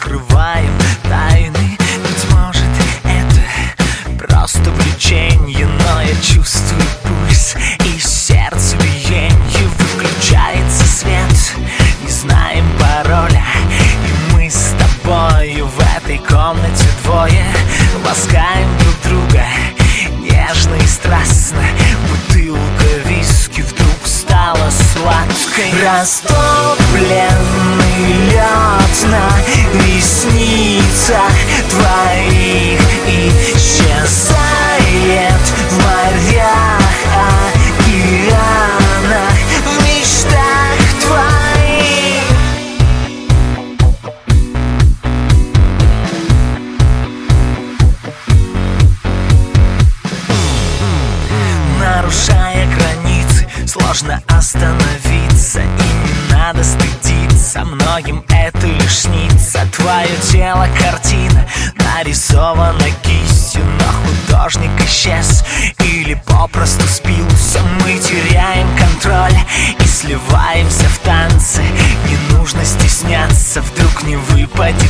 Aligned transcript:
Разрываясь, 0.00 0.30
открываем 0.30 0.72
тайны. 1.02 1.78
Быть 2.02 2.30
может, 2.32 2.62
это 3.04 4.18
просто 4.18 4.70
влечение 4.70 5.66
Но 5.66 6.02
я 6.02 6.14
чувствую 6.20 6.82
пульс 7.02 7.56
и 7.84 7.98
сердце 7.98 8.76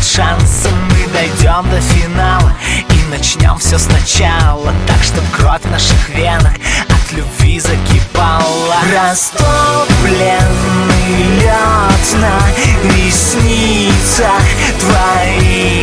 выпадет 0.01 0.05
шанса. 0.05 0.69
Мы 0.91 1.06
дойдем 1.12 1.69
до 1.70 1.81
финала 1.81 2.53
и 2.89 3.11
начнем 3.11 3.59
все 3.59 3.79
сначала. 3.79 4.73
Так, 4.87 5.03
чтоб 5.03 5.25
кровь 5.37 5.62
в 5.62 5.70
наших 5.70 6.09
венах 6.11 6.55
от 6.89 7.12
любви 7.12 7.61
закипала. 7.61 8.77
Растопленный 8.93 10.41
лед 11.41 12.15
на 12.21 12.41
ресницах 12.95 14.43
твоих 14.78 15.79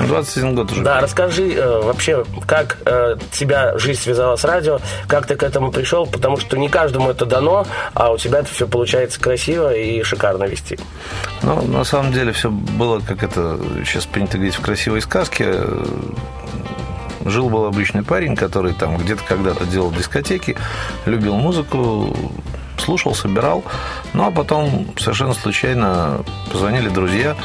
21 0.49 0.55
год 0.55 0.73
уже. 0.73 0.83
Да, 0.83 1.01
расскажи 1.01 1.53
э, 1.53 1.81
вообще, 1.83 2.25
как 2.47 2.79
э, 2.85 3.17
тебя 3.33 3.77
жизнь 3.79 4.01
связала 4.01 4.37
с 4.37 4.45
радио, 4.45 4.79
как 5.07 5.27
ты 5.27 5.37
к 5.37 5.43
этому 5.43 5.71
пришел, 5.71 6.07
потому 6.07 6.37
что 6.37 6.57
не 6.57 6.69
каждому 6.69 7.11
это 7.11 7.27
дано, 7.27 7.67
а 7.95 8.11
у 8.11 8.19
тебя 8.19 8.41
это 8.41 8.53
все 8.53 8.67
получается 8.67 9.21
красиво 9.21 9.75
и 9.75 10.03
шикарно 10.03 10.45
вести. 10.45 10.79
Ну, 11.43 11.63
на 11.63 11.85
самом 11.85 12.13
деле 12.13 12.33
все 12.33 12.51
было, 12.51 13.01
как 13.01 13.23
это 13.23 13.59
сейчас 13.85 14.07
принято 14.07 14.37
говорить, 14.37 14.55
в 14.55 14.61
красивой 14.61 15.01
сказке. 15.01 15.55
Жил 17.25 17.51
был 17.51 17.67
обычный 17.67 18.05
парень, 18.05 18.37
который 18.37 18.73
там 18.73 18.97
где-то 18.97 19.23
когда-то 19.27 19.67
делал 19.67 19.91
дискотеки, 19.91 20.57
любил 21.05 21.35
музыку, 21.35 22.17
слушал, 22.79 23.15
собирал. 23.15 23.65
Ну, 24.13 24.27
а 24.27 24.31
потом 24.31 24.87
совершенно 24.97 25.35
случайно 25.35 26.25
позвонили 26.51 26.89
друзья 26.89 27.37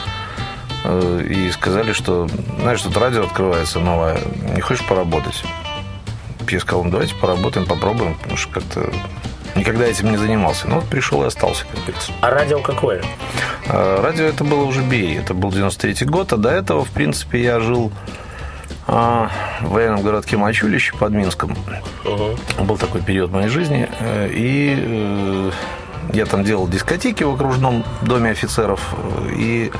и 0.85 1.49
сказали, 1.51 1.93
что, 1.93 2.27
знаешь, 2.59 2.81
тут 2.81 2.95
радио 2.97 3.23
открывается 3.23 3.79
новое, 3.79 4.17
не 4.53 4.61
хочешь 4.61 4.85
поработать? 4.85 5.43
Я 6.49 6.59
сказал, 6.59 6.83
ну, 6.83 6.91
давайте 6.91 7.15
поработаем, 7.15 7.65
попробуем, 7.65 8.15
потому 8.15 8.35
что 8.37 8.51
как-то 8.53 8.91
никогда 9.55 9.85
этим 9.85 10.11
не 10.11 10.17
занимался. 10.17 10.67
Ну, 10.67 10.75
вот 10.75 10.85
пришел 10.85 11.23
и 11.23 11.27
остался, 11.27 11.65
как 11.71 11.79
говорится. 11.81 12.11
А 12.21 12.29
радио 12.31 12.59
какое? 12.59 13.01
А, 13.67 14.01
Радио 14.01 14.25
это 14.25 14.43
было 14.43 14.63
уже 14.65 14.81
бей, 14.81 15.17
это 15.17 15.33
был 15.33 15.51
93 15.51 16.05
год, 16.05 16.33
а 16.33 16.37
до 16.37 16.49
этого, 16.49 16.83
в 16.83 16.89
принципе, 16.89 17.41
я 17.41 17.59
жил 17.61 17.91
а, 18.87 19.29
в 19.61 19.69
военном 19.69 20.01
городке 20.01 20.35
Мачулище 20.35 20.93
под 20.97 21.13
Минском. 21.13 21.55
Был 22.59 22.77
такой 22.77 23.01
период 23.01 23.29
в 23.29 23.33
моей 23.33 23.47
жизни. 23.47 23.87
э, 23.99 24.29
И 24.33 24.75
э, 24.77 25.51
я 26.13 26.25
там 26.25 26.43
делал 26.43 26.67
дискотеки 26.67 27.23
в 27.23 27.33
окружном 27.33 27.85
доме 28.01 28.31
офицеров. 28.31 28.81
И 29.33 29.71
э, 29.73 29.77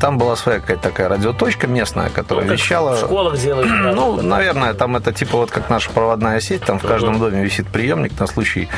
там 0.00 0.18
была 0.18 0.36
своя 0.36 0.60
какая-то 0.60 0.82
такая 0.82 1.08
радиоточка 1.08 1.66
местная, 1.66 2.10
которая 2.10 2.46
Ну, 2.46 2.52
вещала... 2.52 2.96
В 2.96 3.00
школах 3.00 3.38
делают. 3.38 3.68
да. 3.68 3.92
Ну, 3.92 4.20
наверное, 4.20 4.74
там 4.74 4.96
это 4.96 5.12
типа 5.12 5.36
вот 5.36 5.50
как 5.50 5.70
наша 5.70 5.90
проводная 5.90 6.40
сеть, 6.40 6.62
там 6.64 6.78
в 6.78 6.86
каждом 6.86 7.18
доме 7.18 7.44
висит 7.44 7.68
приемник 7.68 8.18
на 8.18 8.26
случай 8.26 8.68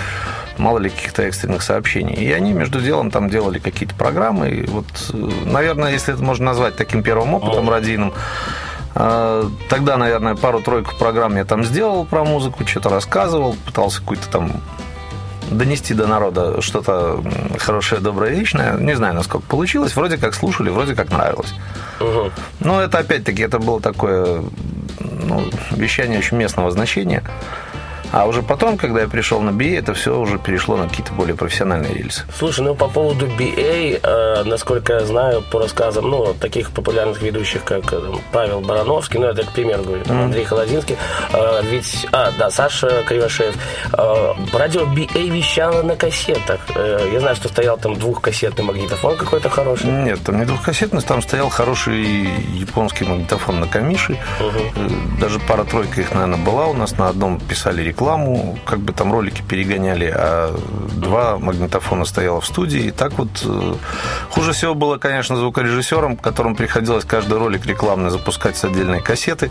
мало 0.58 0.78
ли 0.78 0.88
каких-то 0.90 1.22
экстренных 1.22 1.62
сообщений. 1.62 2.14
И 2.14 2.30
они 2.32 2.52
между 2.52 2.80
делом 2.80 3.10
там 3.10 3.28
делали 3.28 3.58
какие-то 3.58 3.94
программы. 3.94 4.50
И 4.50 4.66
вот, 4.66 4.86
э, 5.12 5.30
наверное, 5.46 5.92
если 5.92 6.14
это 6.14 6.22
можно 6.22 6.44
назвать 6.46 6.76
таким 6.76 7.02
первым 7.02 7.34
опытом 7.34 7.68
радийным, 7.68 8.12
э, 8.94 9.48
Тогда, 9.68 9.96
наверное, 9.96 10.36
пару-тройку 10.36 10.92
программ 10.96 11.36
я 11.36 11.44
там 11.44 11.64
сделал 11.64 12.04
про 12.04 12.24
музыку, 12.24 12.64
что-то 12.66 12.90
рассказывал, 12.90 13.56
пытался 13.66 13.98
какую-то 14.00 14.28
там 14.28 14.52
донести 15.50 15.94
до 15.94 16.06
народа 16.06 16.60
что-то 16.60 17.22
хорошее, 17.58 18.00
доброе, 18.00 18.30
вечное. 18.30 18.76
Не 18.78 18.94
знаю, 18.94 19.14
насколько 19.14 19.46
получилось. 19.46 19.96
Вроде 19.96 20.16
как 20.16 20.34
слушали, 20.34 20.70
вроде 20.70 20.94
как 20.94 21.10
нравилось. 21.10 21.54
Мгм. 22.00 22.32
Но 22.60 22.80
это, 22.80 22.98
опять-таки, 22.98 23.42
это 23.42 23.58
было 23.58 23.80
такое 23.80 24.42
ну, 25.00 25.44
вещание 25.70 26.18
очень 26.18 26.36
местного 26.36 26.70
значения. 26.70 27.22
А 28.14 28.26
уже 28.26 28.42
потом, 28.42 28.76
когда 28.76 29.00
я 29.00 29.08
пришел 29.08 29.40
на 29.40 29.50
BA, 29.50 29.76
это 29.80 29.92
все 29.92 30.16
уже 30.16 30.38
перешло 30.38 30.76
на 30.76 30.88
какие-то 30.88 31.12
более 31.14 31.34
профессиональные 31.34 31.94
рельсы. 31.94 32.22
Слушай, 32.38 32.60
ну 32.60 32.76
по 32.76 32.86
поводу 32.86 33.26
BA, 33.26 33.98
э, 34.00 34.44
насколько 34.44 34.92
я 34.92 35.00
знаю 35.00 35.42
по 35.50 35.58
рассказам, 35.58 36.08
ну, 36.08 36.32
таких 36.34 36.70
популярных 36.70 37.20
ведущих, 37.20 37.64
как 37.64 37.92
э, 37.92 38.00
там, 38.00 38.20
Павел 38.30 38.60
Барановский, 38.60 39.18
ну, 39.18 39.26
это 39.26 39.42
к 39.42 39.50
примеру 39.50 39.82
говорю, 39.82 40.04
там, 40.04 40.22
Андрей 40.26 40.44
Холодинский, 40.44 40.96
э, 41.32 41.62
ведь, 41.64 42.06
а, 42.12 42.30
да, 42.38 42.52
Саша 42.52 43.02
Кривошеев, 43.08 43.56
э, 43.92 44.56
радио 44.56 44.82
BA 44.84 45.28
вещало 45.30 45.82
на 45.82 45.96
кассетах. 45.96 46.60
Э, 46.76 47.10
я 47.12 47.18
знаю, 47.18 47.34
что 47.34 47.48
стоял 47.48 47.78
там 47.78 47.96
двухкассетный 47.96 48.64
магнитофон 48.64 49.16
какой-то 49.16 49.50
хороший. 49.50 49.90
Нет, 49.90 50.20
там 50.24 50.38
не 50.38 50.44
двухкассетный, 50.44 51.02
там 51.02 51.20
стоял 51.20 51.48
хороший 51.48 52.28
японский 52.52 53.06
магнитофон 53.06 53.58
на 53.58 53.66
камиши. 53.66 54.16
Э, 54.38 54.88
Даже 55.20 55.40
пара-тройка 55.40 56.00
их, 56.00 56.14
наверное, 56.14 56.38
была 56.38 56.66
у 56.66 56.74
нас. 56.74 56.96
На 56.96 57.08
одном 57.08 57.40
писали 57.40 57.82
рекламу, 57.82 58.03
как 58.64 58.80
бы 58.80 58.92
там 58.92 59.12
ролики 59.12 59.42
перегоняли, 59.42 60.12
а 60.14 60.56
два 60.92 61.38
магнитофона 61.38 62.04
стояло 62.04 62.40
в 62.40 62.46
студии. 62.46 62.84
И 62.86 62.90
так 62.90 63.12
вот 63.18 63.28
э, 63.44 63.74
хуже 64.30 64.52
всего 64.52 64.74
было, 64.74 64.98
конечно, 64.98 65.36
звукорежиссерам, 65.36 66.16
которым 66.16 66.56
приходилось 66.56 67.04
каждый 67.04 67.38
ролик 67.38 67.66
рекламный 67.66 68.10
запускать 68.10 68.56
с 68.56 68.64
отдельной 68.64 69.00
кассеты. 69.00 69.50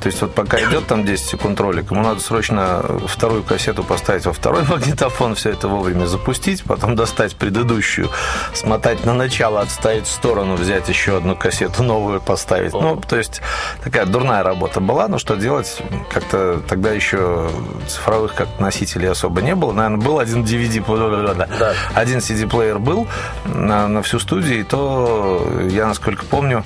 То 0.00 0.08
есть 0.08 0.20
вот 0.20 0.34
пока 0.34 0.58
идет 0.58 0.86
там 0.86 1.04
10 1.04 1.24
секунд 1.24 1.60
ролик, 1.60 1.90
ему 1.92 2.02
надо 2.02 2.20
срочно 2.20 2.84
вторую 3.06 3.44
кассету 3.44 3.84
поставить 3.84 4.26
во 4.26 4.32
второй 4.32 4.62
магнитофон, 4.68 5.34
все 5.34 5.50
это 5.50 5.68
вовремя 5.68 6.06
запустить, 6.06 6.64
потом 6.64 6.96
достать 6.96 7.36
предыдущую, 7.36 8.10
смотать 8.52 9.04
на 9.04 9.14
начало, 9.14 9.60
отставить 9.60 10.06
в 10.06 10.10
сторону, 10.10 10.56
взять 10.56 10.88
еще 10.88 11.16
одну 11.16 11.36
кассету 11.36 11.82
новую 11.82 12.20
поставить. 12.20 12.72
Ну, 12.72 12.96
то 12.96 13.16
есть 13.16 13.42
такая 13.84 14.06
дурная 14.06 14.42
работа 14.42 14.80
была, 14.80 15.08
но 15.08 15.18
что 15.18 15.36
делать? 15.36 15.80
Как-то 16.10 16.60
тогда 16.68 16.90
еще 16.92 17.48
цифровых 17.88 18.34
как 18.34 18.48
носителей 18.60 19.10
особо 19.10 19.42
не 19.42 19.54
было. 19.54 19.72
Наверное, 19.72 20.04
был 20.04 20.18
один 20.18 20.44
DVD, 20.44 20.82
Да. 21.58 21.72
один 21.94 22.18
CD-плеер 22.18 22.78
был 22.78 23.06
на, 23.44 23.88
на 23.88 24.02
всю 24.02 24.18
студию, 24.18 24.60
и 24.60 24.62
то, 24.62 25.46
я 25.70 25.86
насколько 25.86 26.24
помню, 26.24 26.64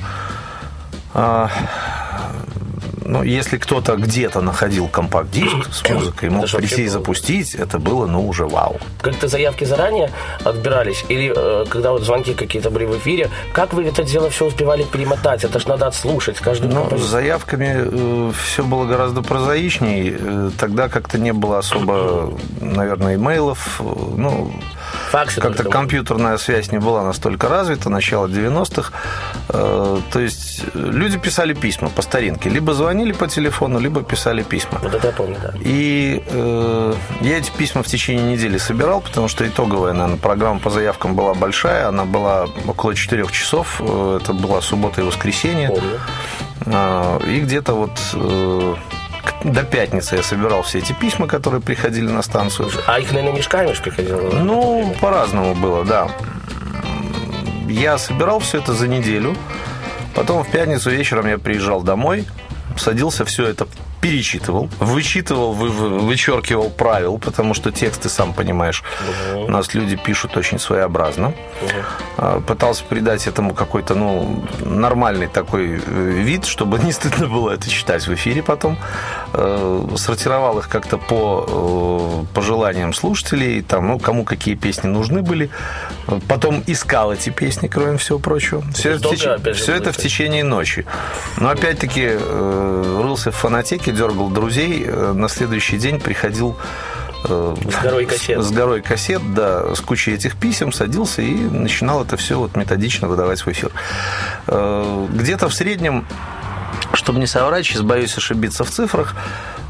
а, 1.14 1.50
ну, 3.06 3.23
если 3.23 3.56
кто-то 3.58 3.97
где-то 3.97 4.41
находил 4.41 4.88
компакт-диск 4.88 5.73
с 5.73 5.88
музыкой, 5.88 6.31
мог 6.31 6.50
прийти 6.50 6.82
и 6.85 6.88
запустить, 6.88 7.55
это 7.55 7.79
было, 7.79 8.06
ну, 8.06 8.26
уже 8.29 8.47
вау. 8.47 8.79
Как-то 9.00 9.29
заявки 9.29 9.64
заранее 9.64 10.11
отбирались? 10.44 11.05
Или 11.08 11.32
э, 11.35 11.64
когда 11.69 11.93
вот 11.93 12.03
звонки 12.03 12.35
какие-то 12.35 12.70
были 12.70 12.85
в 12.85 12.97
эфире, 12.99 13.31
как 13.53 13.73
вы 13.73 13.85
это 13.85 14.03
дело 14.03 14.31
все 14.31 14.47
успевали 14.47 14.82
перемотать? 14.85 15.44
Это 15.44 15.58
ж 15.58 15.67
надо 15.67 15.87
отслушать 15.87 16.38
каждую 16.38 16.73
Ну, 16.75 16.99
с 16.99 17.03
заявками 17.03 18.32
все 18.32 18.64
было 18.64 18.85
гораздо 18.85 19.23
прозаичней. 19.23 20.17
Э, 20.19 20.50
Тогда 20.58 20.88
как-то 20.88 21.19
не 21.19 21.32
было 21.32 21.58
особо, 21.58 22.32
наверное, 22.61 23.14
имейлов. 23.17 23.81
Э, 23.81 23.85
Ну, 24.17 24.50
Факсы 25.11 25.41
как-то 25.41 25.64
компьютерная 25.64 26.37
связь 26.38 26.73
не 26.73 26.79
была 26.79 27.03
настолько 27.05 27.49
развита, 27.49 27.88
начало 27.91 28.26
90-х. 28.26 28.93
Э, 29.49 29.99
То 30.12 30.20
есть 30.20 30.64
э, 30.75 30.79
люди 30.79 31.19
писали 31.19 31.55
письма 31.55 31.88
по 31.91 32.03
старинке. 32.03 32.49
Либо 32.49 32.75
звонили 32.75 33.12
по 33.12 33.29
телефону, 33.29 33.79
либо 33.79 34.03
писали 34.03 34.43
письма. 34.43 34.79
Вот 34.82 34.94
это 34.94 35.06
я 35.06 35.12
помню, 35.12 35.37
да. 35.41 35.53
И 35.61 36.23
э, 36.26 36.94
я 37.20 37.38
эти 37.38 37.50
письма 37.50 37.82
в 37.82 37.87
течение 37.87 38.32
недели 38.32 38.58
собирал, 38.58 39.00
потому 39.00 39.29
что 39.29 39.47
итоговая, 39.47 39.93
наверное, 39.93 40.19
программа 40.19 40.58
по 40.61 40.70
заявкам 40.70 41.14
была 41.14 41.35
большая. 41.35 41.88
Она 41.88 42.05
была 42.05 42.47
около 42.67 42.94
4 42.94 43.26
часов. 43.29 43.81
Э, 43.81 44.19
Это 44.23 44.32
была 44.32 44.61
суббота 44.61 45.00
и 45.00 45.05
воскресенье. 45.05 45.69
Помню. 45.69 46.00
И 47.29 47.41
где-то 47.41 47.75
вот 47.75 47.93
до 49.52 49.62
пятницы 49.62 50.16
я 50.16 50.22
собирал 50.22 50.62
все 50.62 50.78
эти 50.78 50.93
письма, 50.93 51.26
которые 51.26 51.60
приходили 51.60 52.10
на 52.10 52.22
станцию. 52.22 52.70
А 52.87 52.98
их, 52.98 53.12
наверное, 53.12 53.37
мешками 53.38 53.72
ж 53.72 53.81
приходило? 53.81 54.31
Ну, 54.32 54.94
по-разному 55.00 55.54
было, 55.54 55.84
да. 55.84 56.08
Я 57.69 57.98
собирал 57.98 58.40
все 58.40 58.58
это 58.58 58.75
за 58.75 58.88
неделю. 58.88 59.37
Потом 60.14 60.43
в 60.43 60.50
пятницу 60.50 60.90
вечером 60.90 61.26
я 61.26 61.38
приезжал 61.38 61.82
домой, 61.82 62.25
садился, 62.76 63.25
все 63.25 63.46
это 63.46 63.66
перечитывал, 64.11 64.69
вычитывал, 64.79 65.53
вы- 65.53 65.69
вы- 65.70 65.99
вычеркивал 65.99 66.70
правил, 66.70 67.19
потому 67.19 67.55
что 67.55 67.73
тексты, 67.73 68.08
сам 68.08 68.32
понимаешь, 68.32 68.85
у 69.35 69.50
нас 69.50 69.75
люди 69.75 69.97
пишут 69.97 70.37
очень 70.37 70.58
своеобразно. 70.61 71.32
А, 72.17 72.41
Пытался 72.41 72.85
придать 72.85 73.26
этому 73.26 73.53
какой-то, 73.55 73.94
ну, 73.97 74.44
нормальный 74.61 75.26
такой 75.26 75.81
э, 75.85 76.11
вид, 76.25 76.44
чтобы 76.47 76.79
не 76.85 76.93
стыдно 76.93 77.26
было 77.26 77.50
это 77.50 77.69
читать 77.69 78.06
в 78.06 78.14
эфире 78.14 78.43
потом. 78.43 78.79
Э, 79.35 79.88
Сортировал 79.97 80.58
их 80.61 80.69
как-то 80.69 80.99
по 80.99 82.25
э, 82.29 82.35
пожеланиям 82.35 82.94
слушателей, 82.94 83.62
там, 83.62 83.88
ну, 83.88 83.99
кому 83.99 84.25
какие 84.25 84.55
песни 84.55 84.87
нужны 84.88 85.23
были. 85.23 85.50
Потом 86.29 86.62
искал 86.69 87.12
эти 87.12 87.31
песни, 87.31 87.67
кроме 87.67 87.97
всего 87.99 88.19
прочего. 88.20 88.62
Все, 88.73 88.91
это, 88.91 88.99
в 88.99 89.03
долго, 89.03 89.17
теч- 89.17 89.26
опять 89.35 89.56
же, 89.56 89.62
все 89.62 89.75
это 89.75 89.93
в 89.93 89.97
течение 89.97 90.44
ночи. 90.44 90.85
Но 91.38 91.49
опять-таки 91.49 92.06
рылся 93.03 93.31
в 93.31 93.35
фонотеке, 93.35 93.93
дергал 93.96 94.28
друзей. 94.31 94.84
Э, 94.87 95.12
На 95.12 95.28
следующий 95.28 95.78
день 95.78 95.98
приходил 96.00 96.56
э, 97.24 97.55
С 97.70 97.82
горой 97.82 98.05
кассет. 98.12 98.43
с 98.43 98.50
горой 98.53 98.82
кассет, 98.82 99.34
да, 99.34 99.74
с 99.74 99.81
кучей 99.81 100.12
этих 100.15 100.36
писем, 100.36 100.72
садился 100.72 101.22
и 101.22 101.34
начинал 101.34 102.05
это 102.05 102.17
все 102.17 102.38
вот 102.38 102.56
методично 102.56 103.08
выдавать 103.08 103.41
в 103.44 103.48
эфир. 103.48 103.70
Э, 104.46 105.06
Где-то 105.12 105.48
в 105.48 105.55
среднем, 105.55 106.06
чтобы 106.93 107.19
не 107.19 107.26
соврать, 107.26 107.65
сейчас 107.67 107.82
боюсь 107.82 108.17
ошибиться 108.17 108.62
в 108.65 108.70
цифрах, 108.70 109.15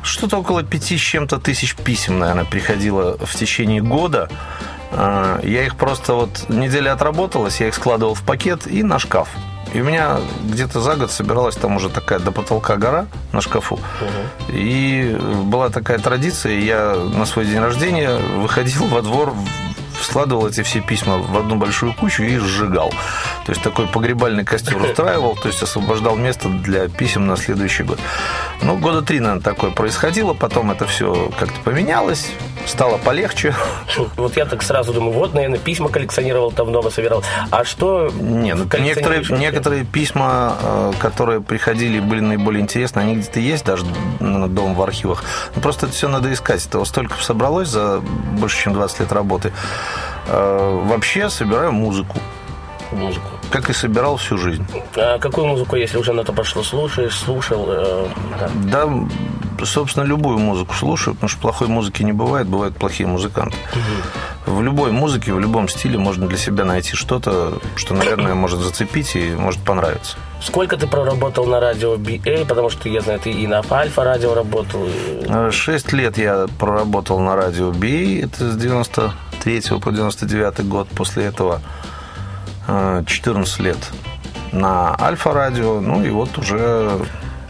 что-то 0.02 0.36
около 0.38 0.62
пяти 0.62 0.96
с 0.98 1.00
чем-то 1.00 1.38
тысяч 1.38 1.74
писем, 1.74 2.18
наверное, 2.18 2.44
приходило 2.44 3.16
в 3.24 3.34
течение 3.34 3.80
года. 3.82 4.28
Я 4.92 5.64
их 5.66 5.74
просто 5.76 6.14
вот 6.14 6.44
неделя 6.48 6.92
отработалась, 6.92 7.60
я 7.60 7.66
их 7.68 7.74
складывал 7.74 8.14
в 8.14 8.22
пакет 8.22 8.68
и 8.68 8.84
на 8.84 9.00
шкаф. 9.00 9.28
И 9.74 9.80
у 9.80 9.84
меня 9.84 10.18
где-то 10.44 10.80
за 10.80 10.96
год 10.96 11.10
собиралась 11.10 11.56
там 11.56 11.76
уже 11.76 11.88
такая 11.88 12.18
до 12.18 12.32
потолка 12.32 12.76
гора 12.76 13.06
на 13.32 13.40
шкафу. 13.40 13.78
И 14.48 15.16
была 15.44 15.68
такая 15.70 15.98
традиция, 15.98 16.58
я 16.60 16.94
на 16.94 17.26
свой 17.26 17.46
день 17.46 17.58
рождения 17.58 18.16
выходил 18.16 18.86
во 18.86 19.02
двор, 19.02 19.34
складывал 20.00 20.46
эти 20.46 20.62
все 20.62 20.80
письма 20.80 21.18
в 21.18 21.36
одну 21.36 21.56
большую 21.56 21.92
кучу 21.94 22.22
и 22.22 22.38
сжигал. 22.38 22.90
То 23.44 23.52
есть 23.52 23.62
такой 23.62 23.86
погребальный 23.86 24.44
костер 24.44 24.76
устраивал, 24.76 25.36
то 25.36 25.48
есть 25.48 25.62
освобождал 25.62 26.16
место 26.16 26.48
для 26.48 26.88
писем 26.88 27.26
на 27.26 27.36
следующий 27.36 27.82
год. 27.82 27.98
Ну, 28.62 28.76
года 28.78 29.02
три, 29.02 29.20
наверное, 29.20 29.42
такое 29.42 29.70
происходило, 29.70 30.34
потом 30.34 30.70
это 30.70 30.86
все 30.86 31.30
как-то 31.38 31.58
поменялось, 31.64 32.30
стало 32.66 32.98
полегче. 32.98 33.54
Вот 34.16 34.36
я 34.36 34.44
так 34.44 34.62
сразу 34.62 34.92
думаю, 34.92 35.12
вот, 35.12 35.34
наверное, 35.34 35.58
письма 35.58 35.88
коллекционировал, 35.88 36.50
там 36.52 36.68
много 36.68 36.90
собирал. 36.90 37.22
А 37.50 37.64
что 37.64 38.10
Не, 38.20 38.54
ну, 38.54 38.66
некоторые, 38.78 39.24
некоторые 39.30 39.84
письма, 39.84 40.56
э, 40.60 40.92
которые 40.98 41.40
приходили 41.40 42.00
были 42.00 42.20
наиболее 42.20 42.62
интересны, 42.62 43.00
они 43.00 43.16
где-то 43.16 43.40
есть 43.40 43.64
даже 43.64 43.84
дом 44.20 44.74
в 44.74 44.82
архивах. 44.82 45.24
Но 45.54 45.62
просто 45.62 45.86
это 45.86 45.94
все 45.94 46.08
надо 46.08 46.32
искать. 46.32 46.64
Этого 46.66 46.84
столько 46.84 47.14
собралось 47.22 47.68
за 47.68 48.00
больше, 48.38 48.64
чем 48.64 48.72
20 48.74 49.00
лет 49.00 49.12
работы. 49.12 49.52
Э, 50.28 50.80
Вообще 50.84 51.30
собираю 51.30 51.72
музыку, 51.72 52.18
музыку? 52.92 53.26
как 53.50 53.70
и 53.70 53.72
собирал 53.72 54.16
всю 54.16 54.38
жизнь. 54.38 54.66
А 54.96 55.18
какую 55.18 55.46
музыку, 55.46 55.76
если 55.76 55.98
уже 55.98 56.12
на 56.12 56.24
то 56.24 56.32
пошло, 56.32 56.62
слушаешь, 56.62 57.16
слушал? 57.16 57.66
э, 57.68 58.06
да. 58.40 58.50
Да, 58.86 58.90
собственно, 59.64 60.04
любую 60.04 60.38
музыку 60.38 60.74
слушаю, 60.74 61.14
потому 61.14 61.28
что 61.28 61.40
плохой 61.40 61.68
музыки 61.68 62.02
не 62.02 62.12
бывает, 62.12 62.46
бывают 62.46 62.76
плохие 62.76 63.08
музыканты. 63.08 63.56
в 64.46 64.62
любой 64.62 64.92
музыке, 64.92 65.32
в 65.32 65.40
любом 65.40 65.68
стиле 65.68 65.98
можно 65.98 66.26
для 66.26 66.38
себя 66.38 66.64
найти 66.64 66.94
что-то, 66.94 67.58
что, 67.76 67.94
наверное, 67.94 68.34
может 68.34 68.60
зацепить 68.60 69.16
и 69.16 69.34
может 69.34 69.60
понравиться. 69.60 70.16
Сколько 70.42 70.76
ты 70.76 70.86
проработал 70.86 71.46
на 71.46 71.60
радио 71.60 71.94
BA? 71.96 72.46
Потому 72.46 72.70
что 72.70 72.88
я 72.88 73.00
знаю, 73.00 73.18
ты 73.18 73.30
и 73.30 73.46
на 73.46 73.62
Альфа 73.70 74.04
радио 74.04 74.34
работал. 74.34 74.86
Э, 74.86 75.50
Шесть 75.50 75.92
лет 75.92 76.18
я 76.18 76.46
проработал 76.58 77.18
на 77.20 77.36
радио 77.36 77.70
BA, 77.70 78.24
это 78.24 78.52
с 78.52 78.56
93 78.56 79.62
по 79.80 79.90
99 79.90 80.68
год. 80.68 80.88
После 80.88 81.24
этого 81.24 81.60
э, 82.68 83.02
14 83.06 83.60
лет 83.60 83.78
на 84.52 84.96
Альфа-радио, 85.00 85.80
ну 85.80 86.04
и 86.04 86.10
вот 86.10 86.38
уже 86.38 86.98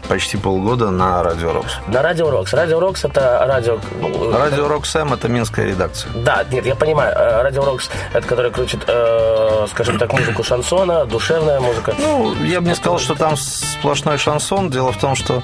почти 0.07 0.37
полгода 0.37 0.89
на 0.89 1.21
Радио 1.23 1.53
Рокс. 1.53 1.73
На 1.87 2.01
Радио 2.01 2.29
Рокс. 2.29 2.53
Радио 2.53 2.79
Рокс 2.79 3.03
это 3.05 3.43
радио... 3.47 3.77
ну, 3.99 4.31
Радио 4.37 4.67
Рокс 4.67 4.95
М 4.95 5.13
это 5.13 5.27
минская 5.27 5.67
редакция. 5.67 6.11
Да, 6.15 6.43
нет, 6.51 6.65
я 6.65 6.75
понимаю. 6.75 7.13
э, 7.15 7.41
Радио 7.43 7.63
Рокс, 7.65 7.89
это 8.13 8.27
который 8.27 8.51
крутит, 8.51 8.83
э, 8.87 9.65
скажем 9.69 9.97
так, 9.97 10.11
музыку 10.13 10.43
шансона, 10.43 11.05
душевная 11.05 11.59
музыка. 11.59 11.93
Ну, 11.99 12.33
я 12.43 12.61
бы 12.61 12.67
не 12.67 12.75
сказал, 12.75 12.99
что 12.99 13.15
там 13.15 13.37
сплошной 13.37 14.17
шансон. 14.17 14.69
Дело 14.69 14.91
в 14.91 14.97
том, 14.97 15.15
что 15.15 15.43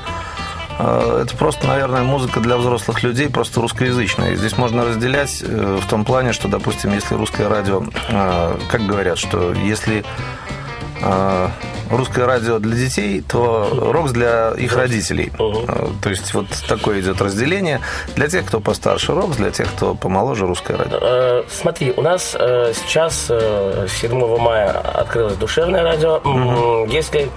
э, 0.80 1.24
это 1.26 1.36
просто, 1.38 1.68
наверное, 1.68 2.04
музыка 2.04 2.40
для 2.40 2.58
взрослых 2.58 3.04
людей, 3.04 3.30
просто 3.30 3.62
русскоязычная. 3.62 4.36
Здесь 4.36 4.58
можно 4.58 4.86
разделять 4.86 5.44
э, 5.46 5.80
в 5.82 5.88
том 5.88 6.06
плане, 6.06 6.34
что, 6.34 6.48
допустим, 6.48 6.94
если 6.94 7.16
русское 7.16 7.48
радио, 7.48 7.84
э, 8.10 8.58
как 8.70 8.82
говорят, 8.86 9.18
что 9.18 9.54
если 9.54 10.00
э, 10.00 10.04
русское 11.92 12.26
радио 12.26 12.60
для 12.60 12.76
детей, 12.76 13.22
то 13.28 13.70
рокс 13.94 14.12
для 14.12 14.52
их 14.58 14.76
родителей. 14.76 15.32
Э, 15.40 15.88
То 16.02 16.10
есть 16.10 16.34
вот 16.34 16.48
такое 16.68 17.02
идет 17.02 17.22
разделение. 17.22 17.82
Для 18.16 18.28
тех, 18.28 18.46
кто 18.46 18.60
постарше 18.60 19.14
рокс, 19.14 19.38
для 19.38 19.52
тех, 19.52 19.68
кто 19.76 19.94
помоложе 19.96 20.46
русское 20.48 20.78
радио. 20.78 20.98
Э, 21.02 21.44
Смотри, 21.50 21.94
у 21.96 22.02
нас 22.02 22.36
э, 22.40 22.74
сейчас 22.76 23.28
э, 23.30 23.88
7 24.02 24.38
мая 24.40 24.72
открылось 24.72 25.36
душевное 25.36 25.84
радио. 25.84 26.22
М, 26.26 26.88
Есть 26.90 27.14
ли 27.14 27.22
э, 27.22 27.28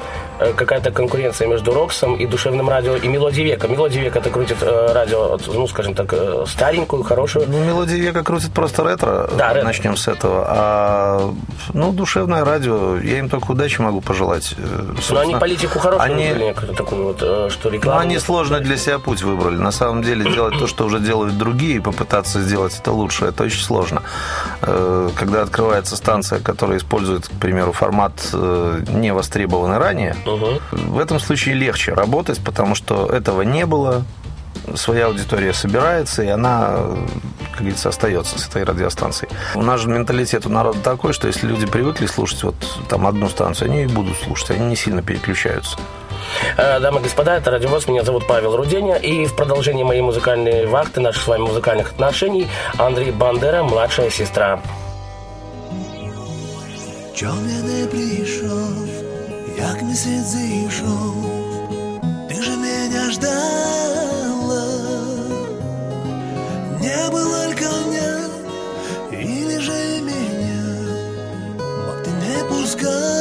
какая-то 0.56 0.90
конкуренция 0.90 1.48
между 1.48 1.72
Роксом 1.72 2.14
и 2.16 2.26
душевным 2.26 2.68
радио 2.68 2.96
и 2.96 3.08
Мелодией 3.08 3.46
века? 3.52 3.68
Мелодия 3.68 4.02
века 4.02 4.18
это 4.18 4.30
крутит 4.30 4.58
э, 4.60 4.92
радио, 4.92 5.38
ну, 5.46 5.66
скажем 5.66 5.94
так, 5.94 6.12
э, 6.12 6.44
старенькую, 6.46 7.02
хорошую. 7.02 7.46
Ну, 7.48 7.64
мелодии 7.64 7.96
века 7.96 8.22
крутит 8.22 8.52
просто 8.52 8.84
ретро. 8.84 9.28
Да, 9.36 9.52
ретро. 9.52 9.66
Начнем 9.66 9.96
с 9.96 10.08
этого. 10.08 10.44
А, 10.48 11.34
ну, 11.72 11.92
душевное 11.92 12.44
радио, 12.44 12.96
я 12.98 13.18
им 13.18 13.28
только 13.28 13.52
удачи 13.52 13.80
могу 13.80 14.00
пожелать. 14.00 14.54
Э, 14.58 14.62
Но 14.82 14.90
они 14.90 15.00
собственно, 15.02 15.38
политику 15.38 15.78
хорошую 15.78 16.12
они- 16.12 16.28
выбрали, 16.32 16.74
такую 16.76 17.04
вот, 17.04 17.18
э, 17.22 17.48
что 17.50 17.68
Ну, 17.68 17.74
рекламу. 17.74 18.00
они 18.00 18.18
сложно 18.18 18.60
для 18.60 18.76
себя 18.76 18.98
путь 18.98 19.22
выбрали. 19.22 19.56
На 19.56 19.72
самом 19.72 20.02
деле 20.02 20.30
делать 20.32 20.58
то, 20.58 20.66
что 20.66 20.84
уже 20.86 20.98
делают 21.00 21.36
другие, 21.38 21.76
и 21.76 21.80
попытаться 21.80 22.40
сделать 22.40 22.76
это 22.78 22.92
лучше, 22.92 23.26
это 23.26 23.44
очень 23.44 23.62
сложно. 23.62 24.02
Э, 24.62 25.08
Когда 25.16 25.42
открывается 25.42 25.96
станция, 25.96 26.40
которая 26.40 26.78
использует, 26.78 27.26
к 27.28 27.32
примеру, 27.32 27.72
формат 27.72 28.12
э, 28.32 28.80
не 28.88 29.12
востребованный 29.12 29.78
ранее, 29.78 30.16
В 30.26 30.98
этом 30.98 31.20
случае 31.20 31.54
легче 31.54 31.92
работать, 31.92 32.42
потому 32.42 32.74
что 32.74 33.06
этого 33.06 33.42
не 33.42 33.66
было, 33.66 34.04
своя 34.74 35.06
аудитория 35.06 35.52
собирается, 35.52 36.22
и 36.22 36.28
она, 36.28 36.76
как 37.52 37.60
говорится, 37.60 37.88
остается 37.88 38.38
с 38.38 38.48
этой 38.48 38.64
радиостанцией. 38.64 39.32
У 39.54 39.62
нас 39.62 39.80
же 39.80 39.88
менталитет 39.88 40.46
у 40.46 40.48
народа 40.48 40.80
такой, 40.80 41.12
что 41.12 41.26
если 41.28 41.46
люди 41.46 41.66
привыкли 41.66 42.06
слушать 42.06 42.42
вот 42.42 42.54
там 42.88 43.06
одну 43.06 43.28
станцию, 43.28 43.70
они 43.70 43.84
и 43.84 43.86
будут 43.86 44.16
слушать, 44.18 44.50
они 44.50 44.66
не 44.66 44.76
сильно 44.76 45.02
переключаются. 45.02 45.78
Э, 46.56 46.80
Дамы 46.80 47.00
и 47.00 47.02
господа, 47.04 47.36
это 47.36 47.50
Радиовоз, 47.50 47.86
меня 47.86 48.02
зовут 48.02 48.26
Павел 48.26 48.56
Руденя, 48.56 48.96
и 48.96 49.26
в 49.26 49.34
продолжении 49.36 49.84
моей 49.84 50.02
музыкальной 50.02 50.66
вахты, 50.66 51.00
наших 51.00 51.22
с 51.22 51.26
вами 51.28 51.42
музыкальных 51.42 51.92
отношений, 51.92 52.48
Андрей 52.78 53.12
Бандера, 53.12 53.62
младшая 53.62 54.10
сестра. 54.10 54.60
Чом 57.14 57.48
я 57.48 57.62
не 57.62 57.86
прийшов, 57.88 58.95
як 59.56 59.82
місяць 59.82 60.26
зійшов, 60.26 61.14
ти 62.28 62.42
же 62.42 62.56
меня 62.56 63.10
ждала. 63.10 64.66
Не 66.80 67.10
было 67.10 67.48
ль 67.48 67.54
коня, 67.54 68.28
или 69.12 69.58
же 69.58 70.00
меня, 70.02 70.62
мог 71.86 72.02
ты 72.02 72.10
не 72.10 72.44
пускала. 72.48 73.15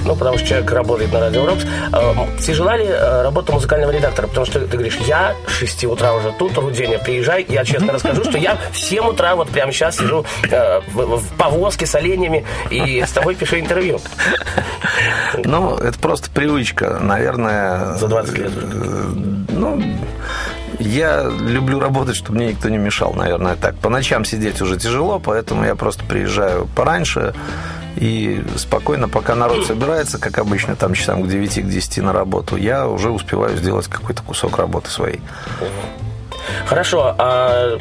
Вдарить, 0.00 0.06
ну, 0.06 0.16
потому 0.16 0.38
что 0.38 0.46
человек 0.46 0.70
работает 0.72 1.12
на 1.12 1.20
радио 1.20 1.46
Рокс. 1.46 1.64
Тяжела 2.44 2.76
ли 2.76 2.84
э, 2.86 3.22
работа 3.22 3.52
музыкального 3.52 3.90
редактора? 3.90 4.26
Потому 4.26 4.46
что 4.46 4.60
ты 4.60 4.66
говоришь, 4.76 4.96
я 5.06 5.34
с 5.46 5.52
6 5.52 5.84
утра 5.84 6.14
уже 6.14 6.32
тут, 6.38 6.56
Руденя, 6.58 6.98
приезжай. 6.98 7.44
Я 7.48 7.64
честно 7.64 7.92
расскажу, 7.92 8.24
что 8.24 8.38
я 8.38 8.56
в 8.72 8.78
7 8.78 9.06
утра 9.06 9.34
вот 9.36 9.48
прямо 9.48 9.72
сейчас 9.72 9.96
сижу 9.96 10.24
э, 10.50 10.80
в, 10.92 11.16
в 11.18 11.28
повозке 11.36 11.86
с 11.86 11.94
оленями 11.94 12.44
и 12.70 13.02
с 13.02 13.10
тобой 13.12 13.34
пишу 13.34 13.58
интервью. 13.58 14.00
Ну, 15.44 15.76
это 15.76 15.98
просто 15.98 16.30
привычка, 16.30 16.98
наверное. 17.00 17.94
За 17.94 18.08
20 18.08 18.38
лет. 18.38 18.52
э, 18.56 19.12
Ну, 19.48 19.82
я 20.78 21.24
люблю 21.24 21.78
работать, 21.78 22.16
чтобы 22.16 22.38
мне 22.38 22.48
никто 22.48 22.68
не 22.68 22.78
мешал, 22.78 23.12
наверное, 23.14 23.54
так. 23.56 23.76
По 23.76 23.88
ночам 23.90 24.24
сидеть 24.24 24.62
уже 24.62 24.78
тяжело, 24.78 25.18
поэтому 25.18 25.64
я 25.64 25.74
просто 25.74 26.04
приезжаю 26.04 26.66
пораньше 26.74 27.34
и 27.96 28.42
спокойно, 28.56 29.08
пока 29.08 29.34
народ 29.34 29.66
собирается, 29.66 30.18
как 30.18 30.38
обычно, 30.38 30.76
там 30.76 30.94
часам 30.94 31.22
к 31.22 31.28
9 31.28 31.62
к 31.62 31.68
10 31.68 31.98
на 31.98 32.12
работу, 32.12 32.56
я 32.56 32.88
уже 32.88 33.10
успеваю 33.10 33.56
сделать 33.56 33.86
какой-то 33.88 34.22
кусок 34.22 34.58
работы 34.58 34.90
своей. 34.90 35.20
Хорошо, 36.66 37.14
а 37.18 37.78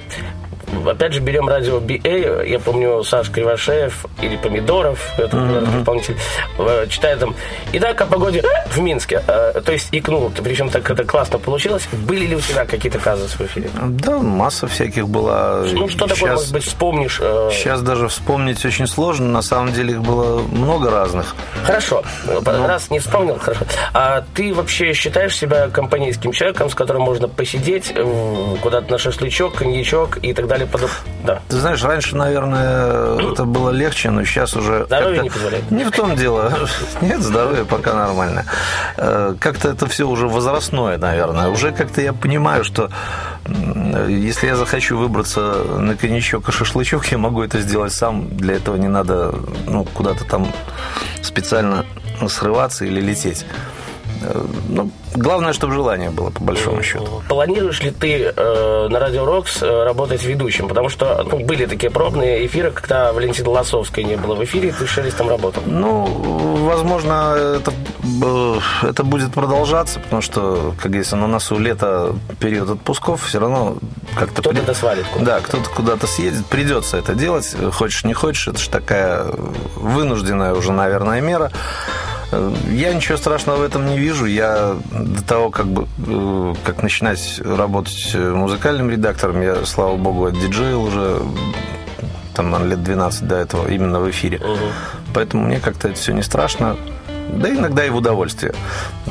опять 0.86 1.14
же 1.14 1.20
берем 1.20 1.48
радио 1.48 1.80
BA, 1.80 2.48
я 2.48 2.60
помню 2.60 3.04
Саш 3.04 3.30
Кривошеев 3.30 4.06
или 4.22 4.38
Помидоров, 4.38 5.00
это 5.18 5.38
mm 5.38 5.80
исполнитель, 5.80 6.18
э, 6.58 6.88
читает 6.90 7.20
там, 7.20 7.36
итак, 7.74 8.02
о 8.02 8.06
погоде 8.06 8.44
в 8.72 8.80
Минске, 8.80 9.22
Э, 9.28 9.62
то 9.62 9.72
есть 9.72 9.90
икнул, 9.92 10.32
причем 10.44 10.70
так 10.70 10.90
это 10.90 11.04
классно 11.04 11.40
получилось. 11.40 11.88
Были 11.92 12.26
ли 12.26 12.36
у 12.36 12.40
тебя 12.40 12.66
какие-то 12.66 13.00
казусы 13.00 13.38
в 13.38 13.42
эфире? 13.42 13.70
Да, 13.76 14.18
масса 14.18 14.68
всяких 14.68 15.08
была. 15.08 15.64
Ну, 15.72 15.88
что 15.90 16.08
такое, 16.08 16.34
может 16.34 16.52
быть, 16.52 16.64
вспомнишь? 16.64 17.20
э, 17.22 17.50
Сейчас 17.54 17.82
даже 17.82 18.08
вспомнить 18.08 18.64
очень 18.66 18.88
сложно. 18.88 19.28
На 19.28 19.42
самом 19.42 19.74
деле 19.74 19.94
их 19.94 20.02
было 20.02 20.42
много 20.42 20.90
разных. 20.90 21.36
Хорошо, 21.64 22.04
раз 22.46 22.90
не 22.90 23.00
вспомнил, 23.00 23.38
хорошо. 23.38 23.66
А 23.94 24.24
ты 24.34 24.54
вообще 24.54 24.94
считаешь 24.94 25.36
себя 25.36 25.70
компанейским 25.70 26.32
человеком, 26.32 26.70
с 26.70 26.76
которым 26.76 27.04
можно 27.04 27.28
посидеть 27.28 27.94
куда-то 28.62 28.92
на 28.92 28.98
шашлычок, 28.98 29.56
коньячок 29.56 30.18
и 30.22 30.34
так 30.34 30.48
далее? 30.48 30.59
Подоб- 30.66 30.89
Да. 31.25 31.42
Ты 31.48 31.58
знаешь, 31.58 31.84
раньше, 31.84 32.16
наверное, 32.16 33.32
это 33.32 33.46
было 33.46 33.70
легче, 33.72 34.10
но 34.10 34.24
сейчас 34.25 34.56
уже... 34.56 34.86
Здоровье 34.86 35.22
не 35.24 35.30
позволяет. 35.30 35.72
Не 35.72 35.84
в 35.86 35.92
том 35.92 36.16
дело. 36.16 36.54
Нет, 37.01 37.22
здоровье 37.22 37.66
пока 37.66 37.94
нормально. 37.94 38.46
Э, 38.98 39.36
Как-то 39.39 39.70
это 39.70 39.88
все 39.88 40.08
уже 40.08 40.28
возрастное, 40.28 40.98
наверное. 40.98 41.50
Уже 41.50 41.72
как-то 41.72 42.01
я 42.01 42.13
понимаю, 42.13 42.63
что 42.63 42.89
если 44.08 44.48
я 44.48 44.56
захочу 44.56 44.98
выбраться 44.98 45.39
на 45.78 45.96
коньячок 45.96 46.50
и 46.50 46.51
шашлычок, 46.51 47.06
я 47.08 47.18
могу 47.18 47.42
это 47.42 47.60
сделать 47.62 47.94
сам. 47.94 48.28
Для 48.38 48.56
этого 48.56 48.75
не 48.75 48.88
надо 48.88 49.34
ну, 49.68 49.86
куда-то 49.86 50.25
там 50.25 50.51
специально 51.22 51.86
срываться 52.28 52.86
или 52.86 53.01
лететь. 53.01 53.46
Э, 54.22 54.46
Ну, 54.70 54.90
главное, 55.16 55.54
чтобы 55.54 55.74
желание 55.74 56.10
было, 56.10 56.30
по 56.30 56.44
большому 56.44 56.84
счету. 56.84 57.22
Планируешь 57.28 57.82
ли 57.82 57.92
ты 57.92 58.34
э, 58.36 58.88
на 58.90 59.00
Радио 59.00 59.26
Рокс 59.26 59.62
э, 59.64 59.84
работать 59.84 60.24
ведущим? 60.24 60.68
Потому 60.68 60.90
что 60.90 61.26
ну, 61.30 61.40
были 61.46 61.66
такие 61.66 61.90
пробные 61.92 62.46
эфиры, 62.46 62.72
когда 62.72 63.12
Валентина 63.14 63.50
Лосовская 63.50 64.04
не 64.06 64.16
было 64.18 64.36
в 64.36 64.44
эфире, 64.44 64.70
и 64.70 64.72
ты 64.72 64.86
с 64.86 64.90
Шелестом 64.90 65.30
работал. 65.30 65.64
Ну, 65.66 66.06
возможно, 66.66 67.36
это, 67.58 67.72
э, 68.24 68.60
это 68.90 69.04
будет 69.04 69.34
продолжаться, 69.34 70.00
потому 70.00 70.22
что, 70.22 70.74
как 70.78 70.92
говорится, 70.92 71.16
на 71.16 71.28
носу 71.28 71.58
лето, 71.58 72.16
период 72.40 72.70
отпусков, 72.70 73.24
все 73.26 73.40
равно 73.40 73.78
как-то... 74.16 74.42
Кто-то 74.42 74.62
при- 74.64 74.74
свалит 74.74 75.06
куда-то. 75.08 75.26
Да, 75.26 75.40
кто-то 75.42 75.70
куда-то 75.70 76.08
съедет, 76.08 76.46
придется 76.46 76.98
это 76.98 77.16
делать, 77.16 77.56
хочешь 77.74 78.04
не 78.04 78.14
хочешь, 78.14 78.48
это 78.48 78.58
же 78.60 78.70
такая 78.70 79.26
вынужденная 79.76 80.54
уже, 80.54 80.72
наверное, 80.72 81.22
мера. 81.22 81.52
Я 82.32 82.94
ничего 82.94 83.18
страшного 83.18 83.58
в 83.58 83.62
этом 83.64 83.88
не 83.88 83.98
вижу. 83.98 84.26
Я 84.26 84.76
до 84.92 85.24
того, 85.24 85.50
как 85.50 85.68
бы 85.68 85.88
э, 86.06 86.54
как 86.64 86.84
начинать 86.84 87.42
работать 87.44 88.12
э, 88.14 88.34
музыкальным 88.34 88.90
редактором, 88.90 89.42
я, 89.42 89.66
слава 89.66 89.96
богу, 89.96 90.26
отдиджеил 90.26 90.84
уже 90.84 91.22
там 92.36 92.70
лет 92.70 92.84
12 92.84 93.28
до 93.28 93.36
этого 93.36 93.68
именно 93.68 94.00
в 94.00 94.10
эфире. 94.10 94.40
Поэтому 95.14 95.46
мне 95.46 95.60
как-то 95.60 95.88
это 95.90 95.98
все 95.98 96.14
не 96.14 96.22
страшно. 96.22 96.78
Да 97.34 97.50
иногда 97.50 97.86
и 97.86 97.90
в 97.90 97.96
удовольствие. 97.96 98.54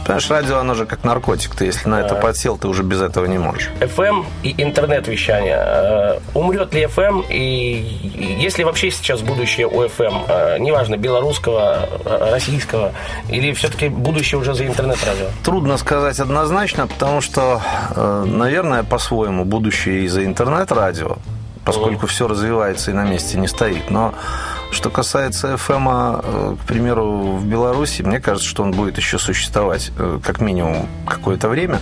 Понимаешь, 0.05 0.31
радио, 0.31 0.59
оно 0.59 0.75
же 0.75 0.87
как 0.87 1.05
наркотик. 1.05 1.55
Ты 1.55 1.67
если 1.67 1.89
на 1.89 2.01
это 2.01 2.15
подсел, 2.15 2.57
ты 2.57 2.69
уже 2.69 2.83
без 2.83 3.01
этого 3.01 3.27
не 3.27 3.39
можешь. 3.39 3.71
FM 3.81 4.25
и 4.43 4.55
интернет-вещание. 4.63 5.59
Э, 5.59 6.19
Умрет 6.35 6.75
ли 6.75 6.85
FM 6.85 7.26
и 7.28 7.39
и 7.39 8.37
есть 8.41 8.59
ли 8.59 8.65
вообще 8.65 8.91
сейчас 8.91 9.21
будущее 9.21 9.67
у 9.67 9.85
FM? 9.85 10.25
Э, 10.28 10.59
Неважно, 10.59 10.97
белорусского, 10.97 11.89
э, 12.04 12.31
российского, 12.31 12.93
или 13.28 13.52
все-таки 13.52 13.89
будущее 13.89 14.41
уже 14.41 14.54
за 14.54 14.67
интернет-радио? 14.67 15.26
Трудно 15.45 15.76
сказать 15.76 16.19
однозначно, 16.21 16.87
потому 16.87 17.21
что, 17.21 17.61
наверное, 17.97 18.83
по-своему 18.83 19.45
будущее 19.45 20.04
из-за 20.04 20.25
интернет-радио, 20.25 21.17
поскольку 21.69 22.07
все 22.07 22.26
развивается 22.28 22.91
и 22.91 22.95
на 22.95 23.04
месте 23.04 23.39
не 23.39 23.47
стоит. 23.49 23.91
Но 23.91 24.15
что 24.71 24.91
касается 24.91 25.54
FM, 25.54 26.21
э, 26.23 26.57
к 26.63 26.67
примеру, 26.67 27.37
в 27.37 27.45
Беларуси, 27.47 28.02
мне 28.02 28.21
кажется, 28.21 28.49
что 28.49 28.63
он 28.63 28.71
будет 28.73 28.97
еще 28.99 29.19
существовать 29.19 29.93
э, 29.99 30.19
как 30.23 30.41
минимум 30.41 30.87
какое-то 31.07 31.49
время, 31.49 31.78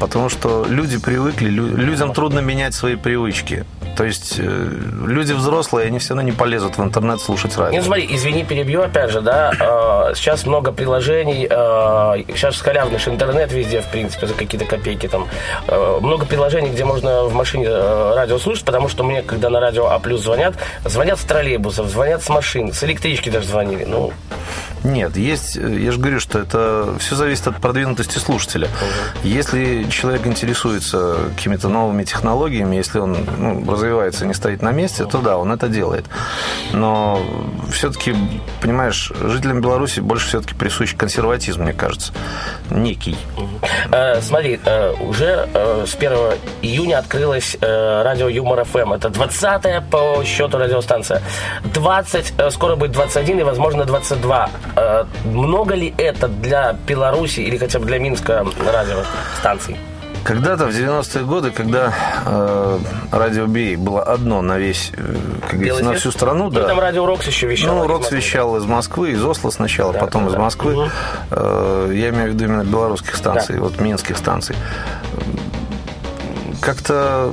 потому 0.00 0.28
что 0.28 0.64
люди 0.68 0.98
привыкли, 0.98 1.48
лю- 1.48 1.76
людям 1.76 2.12
трудно 2.12 2.40
менять 2.40 2.74
свои 2.74 2.96
привычки. 2.96 3.64
То 3.96 4.04
есть 4.04 4.36
э, 4.38 4.68
люди 5.06 5.32
взрослые, 5.32 5.86
они 5.86 5.98
все 5.98 6.10
равно 6.10 6.22
не 6.22 6.32
полезут 6.32 6.76
в 6.76 6.82
интернет 6.82 7.20
слушать 7.20 7.56
радио. 7.56 7.78
Ну, 7.78 7.84
смотри, 7.84 8.06
извини, 8.10 8.44
перебью 8.44 8.82
опять 8.82 9.10
же, 9.10 9.22
да. 9.22 9.52
э, 10.10 10.14
Сейчас 10.14 10.44
много 10.44 10.70
приложений, 10.72 11.48
э, 11.50 12.24
сейчас 12.34 12.60
халявный 12.60 12.98
интернет 13.06 13.52
везде, 13.52 13.80
в 13.80 13.86
принципе, 13.86 14.26
за 14.26 14.34
какие-то 14.34 14.66
копейки 14.66 15.06
там. 15.06 15.28
Много 16.00 16.26
приложений, 16.26 16.70
где 16.70 16.84
можно 16.84 17.24
в 17.24 17.34
машине 17.34 17.68
радио 17.68 18.38
слушать, 18.38 18.64
потому 18.64 18.88
что 18.88 19.04
мне, 19.04 19.22
когда 19.22 19.48
на 19.48 19.60
радио 19.60 19.86
А 19.86 20.00
звонят, 20.16 20.54
звонят 20.84 21.18
с 21.18 21.24
троллейбусов, 21.24 21.88
звонят 21.88 22.22
с 22.22 22.28
машин, 22.28 22.72
с 22.72 22.82
электрички 22.84 23.30
даже 23.30 23.46
звонили. 23.46 23.84
Ну, 23.84 24.12
Нет, 24.84 25.16
есть, 25.16 25.56
я 25.56 25.92
же 25.92 25.98
говорю, 25.98 26.20
что 26.20 26.38
это 26.38 26.94
все 26.98 27.16
зависит 27.16 27.46
от 27.46 27.60
продвинутости 27.60 28.18
слушателя. 28.18 28.68
Если 29.22 29.84
человек 29.90 30.26
интересуется 30.26 31.16
какими-то 31.36 31.68
новыми 31.68 32.04
технологиями, 32.04 32.76
если 32.76 32.98
он 32.98 33.16
ну, 33.38 33.60
развивается, 33.86 34.26
не 34.26 34.34
стоит 34.34 34.62
на 34.62 34.72
месте, 34.72 35.04
то 35.04 35.18
да, 35.18 35.38
он 35.38 35.52
это 35.52 35.68
делает. 35.68 36.04
Но 36.72 37.20
все-таки, 37.70 38.14
понимаешь, 38.60 39.12
жителям 39.20 39.60
Беларуси 39.60 40.00
больше 40.00 40.28
все-таки 40.28 40.54
присущ 40.54 40.94
консерватизм, 40.96 41.62
мне 41.62 41.72
кажется. 41.72 42.12
Некий. 42.70 43.16
Э, 43.92 44.20
смотри, 44.20 44.60
э, 44.64 44.92
уже 45.00 45.48
э, 45.54 45.84
с 45.86 45.94
1 45.94 46.12
июня 46.62 46.98
открылась 46.98 47.56
э, 47.60 48.02
радио 48.02 48.28
Юмор 48.28 48.64
ФМ. 48.64 48.92
Это 48.92 49.08
20-я 49.08 49.80
по 49.80 50.24
счету 50.24 50.58
радиостанция. 50.58 51.22
20, 51.74 52.34
э, 52.38 52.50
скоро 52.50 52.76
будет 52.76 52.92
21 52.92 53.40
и, 53.40 53.42
возможно, 53.42 53.84
22. 53.84 54.50
Э, 54.76 55.04
много 55.24 55.74
ли 55.74 55.94
это 55.96 56.28
для 56.28 56.72
Беларуси 56.86 57.40
или 57.40 57.56
хотя 57.56 57.78
бы 57.78 57.86
для 57.86 57.98
Минска 57.98 58.44
радиостанций? 58.72 59.76
Когда-то 60.26 60.66
в 60.66 60.70
90-е 60.70 61.24
годы, 61.24 61.52
когда 61.52 61.94
э, 62.26 62.78
радио 63.12 63.46
Бей 63.46 63.76
было 63.76 64.02
одно 64.02 64.42
на 64.42 64.58
весь, 64.58 64.90
э, 64.96 65.14
как 65.42 65.52
говорится, 65.54 65.84
на 65.84 65.92
всю 65.94 66.10
страну, 66.10 66.44
Ну, 66.46 66.50
да. 66.50 66.66
там 66.66 66.80
радио 66.80 67.06
Рокс 67.06 67.24
еще 67.28 67.46
вещал. 67.46 67.76
Ну, 67.76 67.86
Рокс 67.86 68.10
вещал 68.10 68.56
из 68.56 68.64
Москвы, 68.64 69.12
из 69.12 69.24
Осло 69.24 69.50
сначала, 69.50 69.92
Да, 69.92 70.00
потом 70.00 70.24
да, 70.26 70.32
из. 70.32 70.36
Москвы. 70.36 70.74
Мгм. 70.74 70.90
Э, 71.30 71.92
Я 71.94 72.08
имею 72.08 72.32
в 72.32 72.34
виду 72.34 72.44
именно 72.44 72.64
белорусских 72.64 73.14
станций, 73.14 73.54
Да. 73.54 73.60
вот 73.62 73.80
минских 73.80 74.16
станций. 74.16 74.56
Как-то 76.60 77.32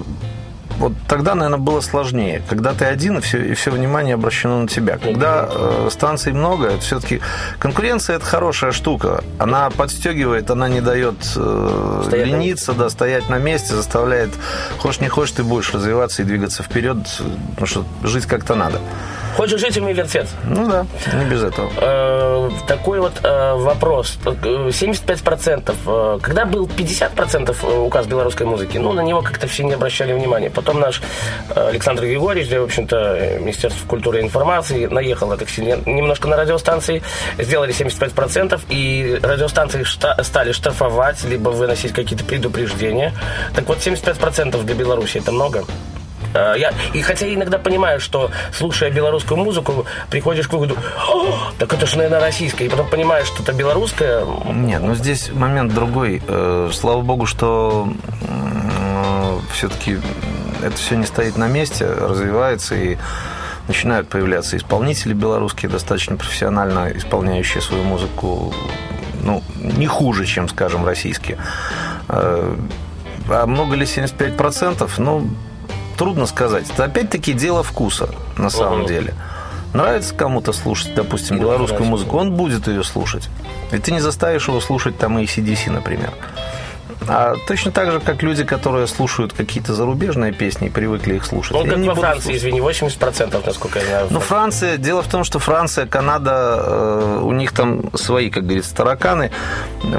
вот 0.77 0.93
тогда, 1.07 1.35
наверное, 1.35 1.59
было 1.59 1.81
сложнее. 1.81 2.41
Когда 2.49 2.73
ты 2.73 2.85
один, 2.85 3.17
и 3.17 3.21
все, 3.21 3.39
и 3.43 3.53
все 3.53 3.71
внимание 3.71 4.15
обращено 4.15 4.61
на 4.61 4.67
тебя. 4.67 4.97
Когда 4.97 5.47
э, 5.49 5.89
станций 5.91 6.33
много, 6.33 6.67
это 6.67 6.79
все-таки 6.79 7.21
конкуренция 7.59 8.17
это 8.17 8.25
хорошая 8.25 8.71
штука. 8.71 9.23
Она 9.39 9.69
подстегивает, 9.69 10.49
она 10.51 10.67
не 10.67 10.81
дает 10.81 11.15
э, 11.35 12.03
Стоять 12.07 12.27
лениться, 12.27 12.73
да, 12.73 12.89
стоять 12.89 13.29
на 13.29 13.37
месте, 13.37 13.73
заставляет, 13.75 14.31
хочешь 14.79 15.01
не 15.01 15.07
хочешь, 15.07 15.35
ты 15.35 15.43
будешь 15.43 15.73
развиваться 15.73 16.21
и 16.21 16.25
двигаться 16.25 16.63
вперед, 16.63 16.97
потому 17.51 17.67
что 17.67 17.85
жить 18.03 18.25
как-то 18.25 18.55
надо. 18.55 18.79
Хочешь 19.35 19.59
жить, 19.59 19.77
умей. 19.77 19.93
Ну 20.45 20.69
да, 20.69 20.85
не 21.13 21.25
без 21.25 21.43
этого. 21.43 21.71
Э, 21.77 22.49
такой 22.67 22.99
вот 22.99 23.13
э, 23.23 23.55
вопрос. 23.55 24.17
Э, 24.25 24.29
75%. 24.69 25.73
э, 25.85 26.19
Когда 26.21 26.45
был 26.45 26.67
50% 26.67 27.55
э, 27.61 27.77
указ 27.79 28.05
белорусской 28.05 28.45
музыки, 28.45 28.77
ну, 28.77 28.93
на 28.93 29.01
него 29.01 29.21
как-то 29.21 29.47
все 29.47 29.63
не 29.63 29.73
обращали 29.73 30.13
внимания. 30.13 30.49
Потом 30.63 30.79
наш 30.79 31.01
э, 31.55 31.69
Александр 31.69 32.03
Григорьевич, 32.03 32.49
да, 32.49 32.61
в 32.61 32.63
общем-то, 32.63 33.37
Министерство 33.41 33.85
культуры 33.87 34.19
и 34.19 34.21
информации, 34.23 34.85
наехал 34.85 35.27
на 35.27 35.35
такси 35.37 35.61
не- 35.61 35.77
немножко 35.85 36.27
на 36.29 36.37
радиостанции, 36.37 37.03
сделали 37.37 37.73
75%, 37.73 38.61
и 38.69 39.19
радиостанции 39.21 39.81
шта- 39.83 40.23
стали 40.23 40.53
штрафовать, 40.53 41.21
либо 41.25 41.49
выносить 41.49 41.91
какие-то 41.91 42.23
предупреждения. 42.23 43.13
Так 43.53 43.67
вот, 43.67 43.79
75% 43.79 44.63
для 44.63 44.75
Беларуси 44.75 45.17
это 45.17 45.33
много? 45.33 45.65
Э, 46.33 46.55
Я, 46.57 46.71
и 46.93 47.01
хотя 47.01 47.25
я 47.25 47.33
иногда 47.35 47.57
понимаю, 47.57 47.99
что 47.99 48.31
слушая 48.53 48.89
белорусскую 48.89 49.37
музыку, 49.37 49.85
приходишь 50.09 50.47
к 50.47 50.53
выводу, 50.53 50.77
«О, 51.09 51.51
так 51.59 51.73
это 51.73 51.85
же, 51.85 51.97
наверное, 51.97 52.21
российская. 52.21 52.65
И 52.65 52.69
потом 52.69 52.87
понимаешь, 52.87 53.27
что 53.27 53.43
это 53.43 53.51
белорусская. 53.51 54.23
Нет, 54.45 54.81
ну 54.81 54.95
здесь 54.95 55.29
момент 55.33 55.73
другой. 55.73 56.21
Э, 56.25 56.69
Слава 56.73 57.01
богу, 57.01 57.25
что 57.25 57.87
все-таки 59.53 59.97
это 60.63 60.75
все 60.77 60.95
не 60.95 61.05
стоит 61.05 61.37
на 61.37 61.47
месте, 61.47 61.85
развивается 61.87 62.75
и 62.75 62.97
начинают 63.67 64.09
появляться 64.09 64.57
исполнители 64.57 65.13
белорусские, 65.13 65.69
достаточно 65.71 66.15
профессионально 66.17 66.91
исполняющие 66.95 67.61
свою 67.61 67.83
музыку, 67.83 68.53
ну, 69.23 69.41
не 69.55 69.87
хуже, 69.87 70.25
чем, 70.25 70.49
скажем, 70.49 70.85
российские. 70.85 71.37
Э, 72.09 72.55
А 73.29 73.45
много 73.45 73.75
ли 73.75 73.85
75%? 73.85 74.89
Ну, 74.97 75.29
трудно 75.97 76.25
сказать. 76.25 76.65
Это 76.69 76.83
опять-таки 76.83 77.31
дело 77.31 77.63
вкуса, 77.63 78.09
на 78.37 78.49
самом 78.49 78.79
Мгм. 78.79 78.87
деле. 78.87 79.13
Нравится 79.73 80.13
кому-то 80.13 80.51
слушать, 80.51 80.93
допустим, 80.93 81.37
белорусскую 81.39 81.79
нравится. 81.85 81.89
музыку, 81.91 82.17
он 82.17 82.33
будет 82.33 82.67
ее 82.67 82.83
слушать. 82.83 83.29
И 83.71 83.77
ты 83.77 83.91
не 83.93 84.01
заставишь 84.01 84.47
его 84.49 84.59
слушать 84.59 84.97
там 84.97 85.17
и 85.19 85.25
CDC, 85.25 85.71
например. 85.71 86.11
А 87.07 87.35
точно 87.47 87.71
так 87.71 87.91
же, 87.91 87.99
как 87.99 88.23
люди, 88.23 88.43
которые 88.43 88.87
слушают 88.87 89.33
какие-то 89.33 89.73
зарубежные 89.73 90.31
песни 90.31 90.67
и 90.67 90.69
привыкли 90.69 91.15
их 91.15 91.25
слушать. 91.25 91.53
Ну, 91.53 91.65
как 91.65 91.77
во 91.79 91.95
Франции, 91.95 92.21
слушать. 92.23 92.39
извини, 92.39 92.59
80%, 92.59 93.45
насколько 93.45 93.79
я 93.79 93.85
знаю. 93.85 94.07
Ну, 94.09 94.19
Франция, 94.19 94.77
дело 94.77 95.01
в 95.01 95.07
том, 95.07 95.23
что 95.23 95.39
Франция, 95.39 95.85
Канада, 95.85 96.63
э, 96.65 97.19
у 97.23 97.31
них 97.31 97.51
там 97.51 97.95
свои, 97.95 98.29
как 98.29 98.43
говорится, 98.43 98.75
тараканы. 98.75 99.31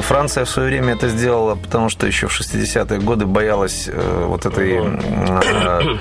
Франция 0.01 0.45
в 0.45 0.51
свое 0.51 0.69
время 0.69 0.95
это 0.95 1.09
сделала, 1.09 1.55
потому 1.55 1.89
что 1.89 2.07
еще 2.07 2.27
в 2.27 2.41
60-е 2.41 3.01
годы 3.01 3.27
боялась 3.27 3.89
э, 3.89 4.25
вот 4.27 4.47
этой, 4.47 4.81
э, 4.81 5.99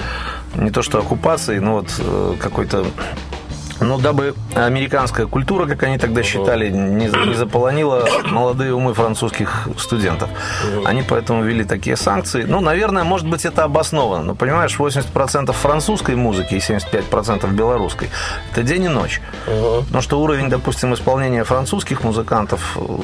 не 0.56 0.72
то 0.72 0.82
что 0.82 1.00
оккупации, 1.00 1.60
но 1.60 1.74
вот 1.76 1.90
какой-то 2.40 2.86
ну, 3.84 3.98
дабы 3.98 4.34
американская 4.56 5.28
культура, 5.28 5.66
как 5.66 5.84
они 5.84 5.98
тогда 5.98 6.24
считали, 6.24 6.70
не, 6.70 7.08
не 7.08 7.36
заполонила 7.36 8.08
молодые 8.32 8.74
умы 8.74 8.94
французских 8.94 9.68
студентов. 9.78 10.30
Они 10.86 11.04
поэтому 11.04 11.44
ввели 11.44 11.64
такие 11.64 11.96
санкции. 11.96 12.44
Ну, 12.44 12.62
наверное, 12.62 13.04
может 13.04 13.28
быть, 13.28 13.46
это 13.46 13.64
обосновано. 13.64 14.24
Но, 14.24 14.36
понимаешь, 14.36 14.78
80% 14.78 15.52
французской 15.54 16.16
музыки 16.16 16.56
и 16.56 16.60
75% 16.60 17.52
белорусской– 17.52 18.10
это 18.52 18.64
день 18.64 18.86
и 18.86 18.90
ночь. 18.90 19.22
Потому 19.46 20.02
что 20.02 20.22
уровень, 20.22 20.50
допустим, 20.50 20.94
исполнения 20.94 21.44
французских 21.44 22.04
музыкантов 22.04 22.78
э, 22.78 22.98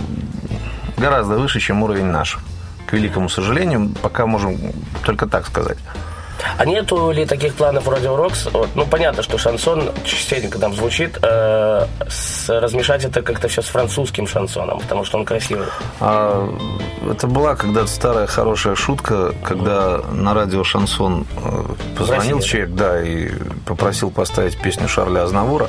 гораздо 0.97 1.37
выше, 1.37 1.59
чем 1.59 1.83
уровень 1.83 2.05
наш. 2.05 2.37
К 2.87 2.93
великому 2.93 3.29
сожалению, 3.29 3.91
пока 4.01 4.25
можем 4.25 4.57
только 5.03 5.27
так 5.27 5.45
сказать. 5.45 5.77
А 6.57 6.65
нету 6.65 7.11
ли 7.11 7.25
таких 7.25 7.53
планов 7.55 7.87
у 7.87 7.91
Radio 7.91 8.15
Rocks? 8.17 8.49
Вот, 8.51 8.69
ну, 8.75 8.85
понятно, 8.85 9.23
что 9.23 9.37
шансон 9.37 9.89
частенько 10.03 10.59
там 10.59 10.73
звучит. 10.73 11.17
э, 11.21 11.85
с- 12.07 12.49
размешать 12.49 13.03
это 13.05 13.21
как-то 13.21 13.47
все 13.47 13.61
с 13.61 13.65
французским 13.67 14.27
шансоном, 14.27 14.79
потому 14.79 15.03
что 15.05 15.17
он 15.17 15.25
красивый. 15.25 15.67
А, 15.99 16.49
это 17.09 17.27
была 17.27 17.55
когда-то 17.55 17.87
старая 17.87 18.27
хорошая 18.27 18.75
шутка, 18.75 19.33
когда 19.43 19.99
на 20.11 20.33
радио 20.33 20.63
Шансон 20.63 21.25
э, 21.43 21.63
позвонил 21.97 22.37
Россия, 22.37 22.49
человек, 22.51 22.75
да, 22.75 23.01
и 23.01 23.29
попросил 23.65 24.11
поставить 24.11 24.59
песню 24.61 24.87
Шарля 24.87 25.23
Азнавура. 25.23 25.67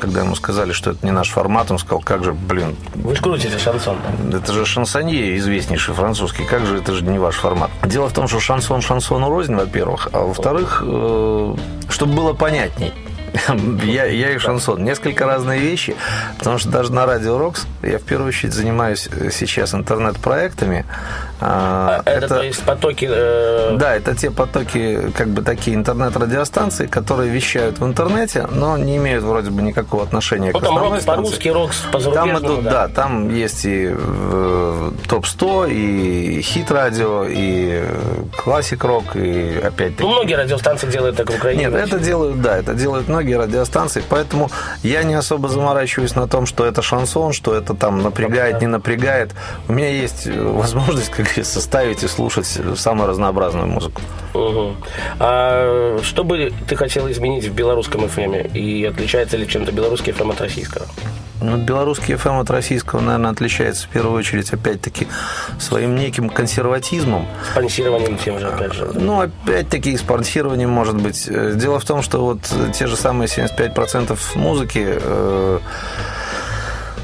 Когда 0.00 0.20
ему 0.20 0.34
сказали, 0.34 0.72
что 0.72 0.90
это 0.90 1.04
не 1.04 1.12
наш 1.12 1.30
формат, 1.30 1.70
он 1.70 1.78
сказал, 1.78 2.00
как 2.00 2.24
же, 2.24 2.32
блин, 2.32 2.76
Вы 2.94 3.14
же 3.16 3.22
крутите 3.22 3.58
шансон. 3.58 3.98
это 4.32 4.52
же 4.52 4.64
шансонье 4.66 5.36
известнейший 5.38 5.94
французский, 5.94 6.44
как 6.44 6.64
же 6.66 6.78
это 6.78 6.92
же 6.92 7.02
не 7.04 7.18
ваш 7.18 7.36
формат? 7.36 7.70
Дело 7.84 8.08
в 8.08 8.12
том, 8.12 8.28
что 8.28 8.40
шансон 8.40 8.80
шансону 8.80 9.28
рознь, 9.30 9.54
во-первых, 9.54 10.07
а 10.12 10.24
во-вторых, 10.24 10.82
э, 10.84 11.54
чтобы 11.88 12.12
было 12.14 12.32
понятней. 12.32 12.92
Я, 13.84 14.06
я 14.06 14.30
и 14.30 14.38
шансон. 14.38 14.82
Несколько 14.82 15.26
разные 15.26 15.60
вещи, 15.60 15.94
потому 16.38 16.58
что 16.58 16.70
даже 16.70 16.92
на 16.92 17.04
Радио 17.04 17.36
Рокс 17.36 17.66
я 17.82 17.98
в 17.98 18.02
первую 18.02 18.28
очередь 18.28 18.54
занимаюсь 18.54 19.08
сейчас 19.32 19.74
интернет-проектами. 19.74 20.86
А, 21.40 22.02
А, 22.04 22.10
это, 22.10 22.28
то 22.28 22.42
есть 22.42 22.62
потоки... 22.64 23.08
э, 23.10 23.76
да, 23.76 23.94
это 23.94 24.14
те 24.14 24.30
потоки, 24.30 25.10
как 25.16 25.28
бы 25.28 25.42
такие 25.42 25.76
интернет-радиостанции, 25.76 26.86
которые 26.86 27.30
вещают 27.30 27.78
в 27.78 27.84
интернете, 27.84 28.46
но 28.50 28.76
не 28.76 28.96
имеют 28.96 29.24
вроде 29.24 29.50
бы 29.50 29.62
никакого 29.62 30.02
отношения 30.02 30.50
ну, 30.52 30.58
к 30.58 30.62
там 30.62 30.76
основной 30.76 30.94
рок 30.96 31.02
станции. 31.02 31.22
по-русски, 31.22 31.48
рок 31.48 31.70
Там 31.70 31.92
по-зарубежному. 31.92 32.38
идут, 32.38 32.64
да. 32.64 32.88
там 32.88 33.34
есть 33.34 33.64
и 33.64 33.90
э, 33.92 34.90
топ-100, 35.08 35.70
и 35.72 36.42
хит-радио, 36.42 37.24
и 37.28 37.84
классик-рок, 38.36 39.14
и 39.14 39.58
опять-таки... 39.58 40.02
Ну, 40.02 40.10
многие 40.10 40.34
радиостанции 40.34 40.90
делают 40.90 41.16
так 41.16 41.30
в 41.30 41.36
Украине. 41.36 41.66
Нет, 41.66 41.74
это 41.74 41.98
делают, 41.98 42.40
да, 42.40 42.56
это 42.56 42.74
делают 42.74 43.08
многие 43.08 43.38
радиостанции, 43.38 44.02
поэтому 44.08 44.50
я 44.82 45.02
не 45.04 45.14
особо 45.14 45.48
заморачиваюсь 45.48 46.14
на 46.16 46.26
том, 46.26 46.46
что 46.46 46.64
это 46.64 46.82
шансон, 46.82 47.32
что 47.32 47.54
это 47.54 47.74
там 47.74 48.02
напрягает, 48.02 48.60
не 48.60 48.66
напрягает. 48.66 49.30
У 49.68 49.72
меня 49.72 49.90
есть 49.90 50.26
э, 50.26 50.42
возможность, 50.42 51.10
как 51.10 51.27
говорится, 51.28 51.60
ставить 51.60 52.02
и 52.02 52.08
слушать 52.08 52.46
самую 52.76 53.08
разнообразную 53.08 53.66
музыку. 53.66 54.00
Мгм. 54.34 54.76
А 55.18 55.98
что 56.02 56.24
бы 56.24 56.52
ты 56.68 56.76
хотел 56.76 57.10
изменить 57.10 57.44
в 57.44 57.54
белорусском 57.54 58.04
FM? 58.04 58.52
И 58.52 58.84
отличается 58.84 59.36
ли 59.36 59.48
чем-то 59.48 59.72
белорусский 59.72 60.12
FM 60.12 60.32
от 60.32 60.40
российского? 60.40 60.86
Ну, 61.40 61.56
белорусский 61.56 62.14
FM 62.14 62.40
от 62.40 62.50
российского, 62.50 63.00
наверное, 63.00 63.30
отличается 63.30 63.86
в 63.86 63.90
первую 63.90 64.18
очередь, 64.18 64.52
опять-таки, 64.52 65.06
своим 65.60 65.94
неким 65.94 66.28
консерватизмом. 66.28 67.28
Спонсированием 67.52 68.18
тем 68.18 68.40
же, 68.40 68.48
опять 68.48 68.72
же. 68.72 68.90
Ну, 68.94 69.20
опять-таки, 69.20 69.96
спонсированием, 69.96 70.70
может 70.70 70.96
быть. 70.96 71.28
Дело 71.28 71.78
в 71.78 71.84
том, 71.84 72.02
что 72.02 72.24
вот 72.24 72.40
те 72.74 72.88
же 72.88 72.96
самые 72.96 73.28
75% 73.28 74.18
музыки, 74.34 74.84
э, 74.84 75.58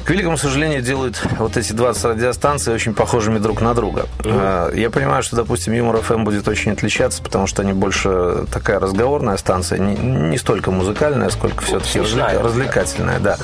к 0.05 0.09
великому 0.11 0.37
сожалению, 0.37 0.81
делают 0.83 1.19
вот 1.39 1.57
эти 1.57 1.73
20 1.73 2.05
радиостанций 2.05 2.73
очень 2.73 2.93
похожими 2.93 3.39
друг 3.39 3.61
на 3.61 3.73
друга. 3.73 4.05
Э, 4.23 4.71
Я 4.75 4.89
понимаю, 4.91 5.23
что, 5.23 5.35
допустим, 5.35 5.73
Юмор 5.73 5.99
ФМ 6.01 6.23
будет 6.23 6.47
очень 6.47 6.71
отличаться, 6.71 7.23
потому 7.23 7.47
что 7.47 7.63
они 7.63 7.73
больше 7.73 8.45
такая 8.51 8.79
разговорная 8.79 9.37
станция, 9.37 9.79
не, 9.79 9.95
не 9.95 10.37
столько 10.37 10.69
музыкальная, 10.69 11.29
сколько 11.29 11.63
все-таки 11.63 11.99
развлекательная, 11.99 13.19
да. 13.19 13.37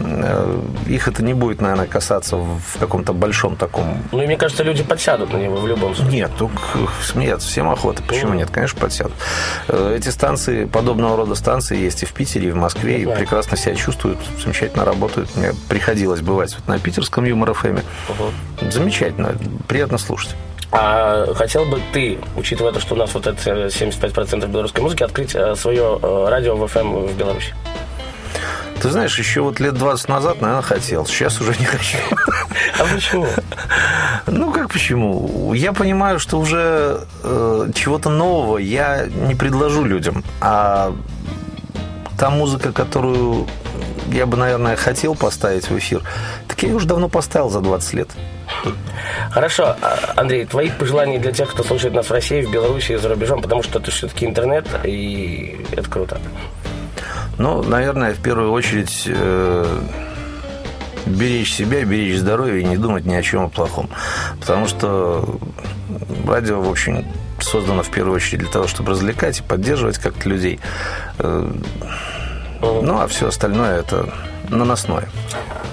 Э, 0.00 0.60
Их 0.86 1.06
это 1.06 1.22
не 1.22 1.34
будет, 1.34 1.60
наверное, 1.60 1.86
касаться 1.86 2.36
в 2.36 2.78
каком-то 2.80 3.12
большом 3.12 3.54
таком 3.56 4.02
Ну, 4.10 4.22
и 4.22 4.26
мне 4.26 4.36
кажется, 4.36 4.64
люди 4.64 4.82
подсядут 4.82 5.32
на 5.32 5.36
него 5.36 5.56
в 5.56 5.66
любом 5.68 5.94
случае. 5.94 6.12
нет, 6.22 6.30
ну, 6.40 6.48
к- 6.48 7.04
смеяться 7.04 7.46
всем 7.48 7.70
охота. 7.70 8.02
Почему 8.02 8.34
нет? 8.34 8.50
Конечно, 8.50 8.80
подсядут. 8.80 9.14
Э, 9.68 9.94
Эти 9.96 10.08
станции, 10.08 10.64
подобного 10.64 11.16
рода 11.16 11.34
станции 11.36 11.78
есть 11.78 12.02
и 12.02 12.06
в 12.06 12.12
Питере, 12.12 12.48
и 12.48 12.50
в 12.50 12.56
Москве, 12.56 12.98
и 13.00 13.04
знаю. 13.04 13.18
прекрасно 13.18 13.56
себя 13.56 13.76
чувствуют, 13.76 14.18
замечательно 14.42 14.84
работают. 14.84 15.34
Мне 15.36 15.52
приходилось 15.92 16.22
бывать 16.22 16.54
вот 16.54 16.66
на 16.68 16.78
питерском 16.78 17.24
юмор 17.24 17.52
ФМ. 17.52 17.78
Замечательно, 18.70 19.34
приятно 19.68 19.98
слушать. 19.98 20.34
А 20.70 21.26
хотел 21.34 21.66
бы 21.66 21.82
ты, 21.92 22.18
учитывая 22.34 22.72
то, 22.72 22.80
что 22.80 22.94
у 22.94 22.96
нас 22.96 23.12
вот 23.12 23.26
это 23.26 23.66
75% 23.66 24.46
белорусской 24.48 24.82
музыки, 24.82 25.02
открыть 25.02 25.34
э, 25.34 25.54
свое 25.54 25.98
э, 26.02 26.26
радио 26.30 26.56
в 26.56 26.64
FM 26.64 27.12
в 27.12 27.18
Беларуси? 27.18 27.54
Ты 28.80 28.88
знаешь, 28.88 29.18
еще 29.18 29.42
вот 29.42 29.60
лет 29.60 29.74
20 29.74 30.08
назад, 30.08 30.40
наверное, 30.40 30.62
хотел. 30.62 31.04
Сейчас 31.04 31.38
уже 31.42 31.54
не 31.58 31.66
хочу. 31.66 31.98
А 32.78 32.84
почему? 32.94 33.26
Ну, 34.26 34.50
как 34.50 34.70
почему? 34.70 35.52
Я 35.52 35.74
понимаю, 35.74 36.18
что 36.18 36.38
уже 36.38 37.04
э, 37.22 37.68
чего-то 37.74 38.08
нового 38.08 38.56
я 38.56 39.04
не 39.28 39.34
предложу 39.34 39.84
людям. 39.84 40.24
А 40.40 40.94
та 42.18 42.30
музыка, 42.30 42.72
которую 42.72 43.46
я 44.12 44.26
бы, 44.26 44.36
наверное, 44.36 44.76
хотел 44.76 45.14
поставить 45.14 45.68
в 45.68 45.78
эфир, 45.78 46.02
так 46.48 46.62
я 46.62 46.68
ее 46.68 46.76
уже 46.76 46.86
давно 46.86 47.08
поставил 47.08 47.50
за 47.50 47.60
20 47.60 47.94
лет. 47.94 48.08
Хорошо, 49.30 49.76
а, 49.80 49.98
Андрей, 50.16 50.44
твои 50.44 50.70
пожелания 50.70 51.18
для 51.18 51.32
тех, 51.32 51.50
кто 51.50 51.64
слушает 51.64 51.94
нас 51.94 52.06
в 52.06 52.12
России, 52.12 52.42
в 52.42 52.50
Беларуси 52.50 52.92
и 52.92 52.96
за 52.96 53.08
рубежом, 53.08 53.42
потому 53.42 53.62
что 53.62 53.78
это 53.78 53.90
все-таки 53.90 54.26
интернет, 54.26 54.66
и 54.84 55.64
это 55.72 55.88
круто. 55.88 56.20
Ну, 57.38 57.62
наверное, 57.62 58.14
в 58.14 58.20
первую 58.20 58.52
очередь 58.52 59.04
э, 59.06 59.80
беречь 61.06 61.54
себя, 61.54 61.84
беречь 61.84 62.18
здоровье 62.18 62.60
и 62.60 62.64
не 62.64 62.76
думать 62.76 63.04
ни 63.04 63.14
о 63.14 63.22
чем 63.22 63.50
плохом. 63.50 63.88
Потому 64.40 64.66
что 64.66 65.38
радио, 66.26 66.60
в 66.60 66.70
общем, 66.70 67.04
создано 67.40 67.82
в 67.82 67.90
первую 67.90 68.16
очередь 68.16 68.40
для 68.40 68.50
того, 68.50 68.66
чтобы 68.66 68.92
развлекать 68.92 69.40
и 69.40 69.42
поддерживать 69.42 69.98
как-то 69.98 70.28
людей. 70.28 70.60
Э, 71.18 71.50
Ну, 72.62 73.00
а 73.00 73.06
все 73.08 73.28
остальное 73.28 73.80
это 73.80 74.08
наносное. 74.48 75.08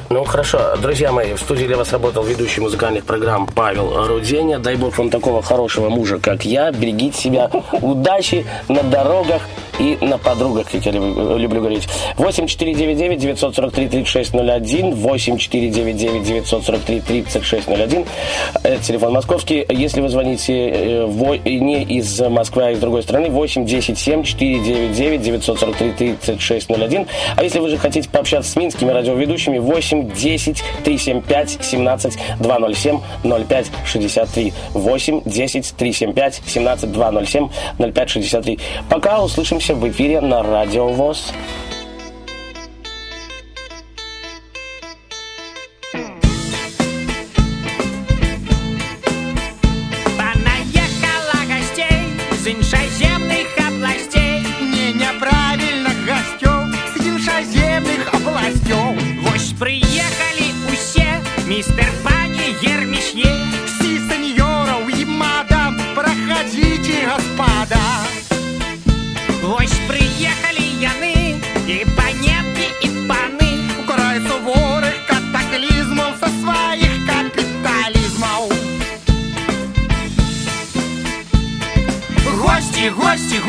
Ну, 0.10 0.24
хорошо. 0.24 0.76
Друзья 0.82 1.12
мои, 1.12 1.34
в 1.34 1.40
студии 1.40 1.66
для 1.66 1.78
вас 1.78 1.92
работал 1.92 2.24
ведущий 2.24 2.62
музыкальных 2.62 3.06
программ 3.06 3.46
Павел 3.46 4.08
Руденя. 4.08 4.58
Дай 4.58 4.76
бог 4.76 4.98
вам 4.98 5.12
такого 5.12 5.44
хорошего 5.44 5.90
мужа, 5.90 6.18
как 6.20 6.46
я. 6.46 6.72
Берегите 6.72 7.16
себя. 7.16 7.52
Удачи 7.82 8.46
на 8.68 8.82
дорогах 8.82 9.44
и 9.80 9.98
на 10.02 10.18
подругах, 10.18 10.70
как 10.72 10.86
я 10.86 10.92
люб- 10.92 11.38
люблю 11.40 11.60
говорить. 11.62 11.88
8499 12.18 13.20
943 13.20 13.88
3601 13.88 14.94
8499 14.96 16.24
943 16.24 17.00
3601 17.02 18.06
Это 18.64 18.84
телефон 18.84 19.14
московский. 19.14 19.66
Если 19.70 20.02
вы 20.02 20.10
звоните 20.10 20.54
э, 20.70 21.06
во- 21.06 21.38
не 21.38 21.84
из 21.84 22.20
Москвы, 22.22 22.64
а 22.68 22.72
из 22.72 22.80
другой 22.80 23.04
страны, 23.04 23.30
8 23.30 23.66
10 23.66 23.98
7 23.98 24.24
499 24.24 25.22
943 25.22 25.92
3601 25.92 27.08
А 27.36 27.44
если 27.44 27.60
вы 27.60 27.70
же 27.70 27.78
хотите 27.78 28.10
пообщаться 28.10 28.52
с 28.52 28.56
минскими 28.56 28.92
радиоведущими, 28.92 29.60
8 29.60 30.12
10 30.14 30.64
375 30.84 31.58
17 31.62 32.18
207 32.40 33.00
05 33.24 33.66
63 33.86 34.54
8 34.74 35.22
10 35.26 35.74
375 35.78 36.42
17 36.46 36.92
207 36.92 37.50
05 37.78 38.10
63 38.10 38.60
Пока 38.90 39.22
услышимся 39.22 39.69
в 39.74 39.88
эфире 39.90 40.20
на 40.22 40.42
Радио 40.42 40.88
ВОЗ. 40.88 41.32
Понаехало 50.18 51.34
гостей 51.48 52.04
з 52.44 52.48
іншаземних 52.48 53.58
областей. 53.68 54.20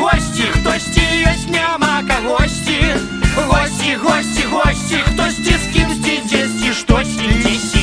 гості, 0.00 0.42
хтосьці 0.42 1.00
ёсць 1.00 1.50
няма 1.50 2.02
кагосьці. 2.08 2.94
Гості, 3.36 3.96
гості, 4.02 4.44
гості, 4.50 4.96
хтосьці 4.96 5.52
з 5.52 5.74
кімсьці 5.74 6.20
дзесьці 6.24 6.72
штосьці, 6.72 7.28
дзесьці 7.42 7.79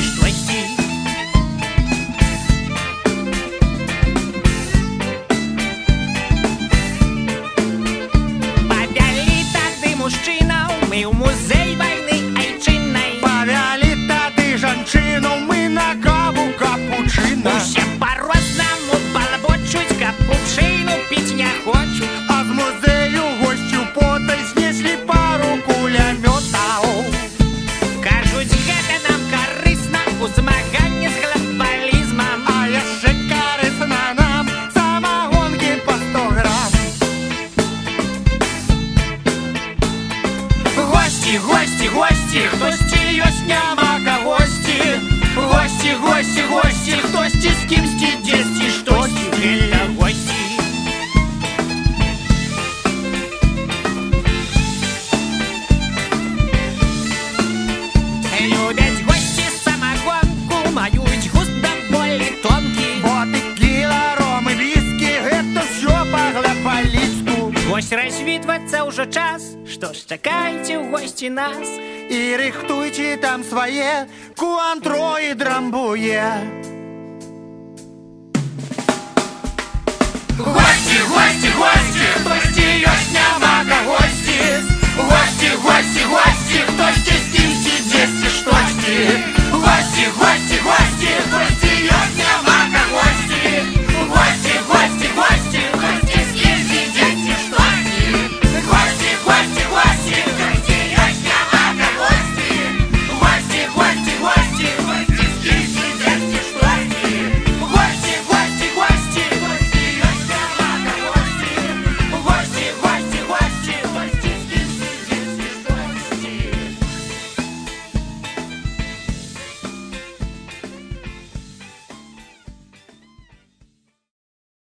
нас 71.39 71.69
і 72.09 72.35
рихтуйте 72.37 73.17
там 73.17 73.43
свое 73.43 74.07
куантро 74.35 75.17
и 75.19 75.33
драмбуе. 75.33 76.31
Гости, 80.37 80.97
гости, 81.11 81.49
гости, 81.59 82.07
гості, 82.25 82.67
ясня 82.91 83.27
мага, 83.41 83.79
гости, 83.87 84.39
Гості, 84.97 85.49
гості, 85.63 86.01
гості, 86.13 86.59
гості, 86.77 87.13
с 87.23 87.25
кем 87.33 87.51
сидеть, 87.63 88.31
что 88.37 88.51
Гости, 89.51 90.05
гости, 90.19 90.55
гости, 90.67 91.11
гости, 91.31 91.71
ясня 91.83 92.28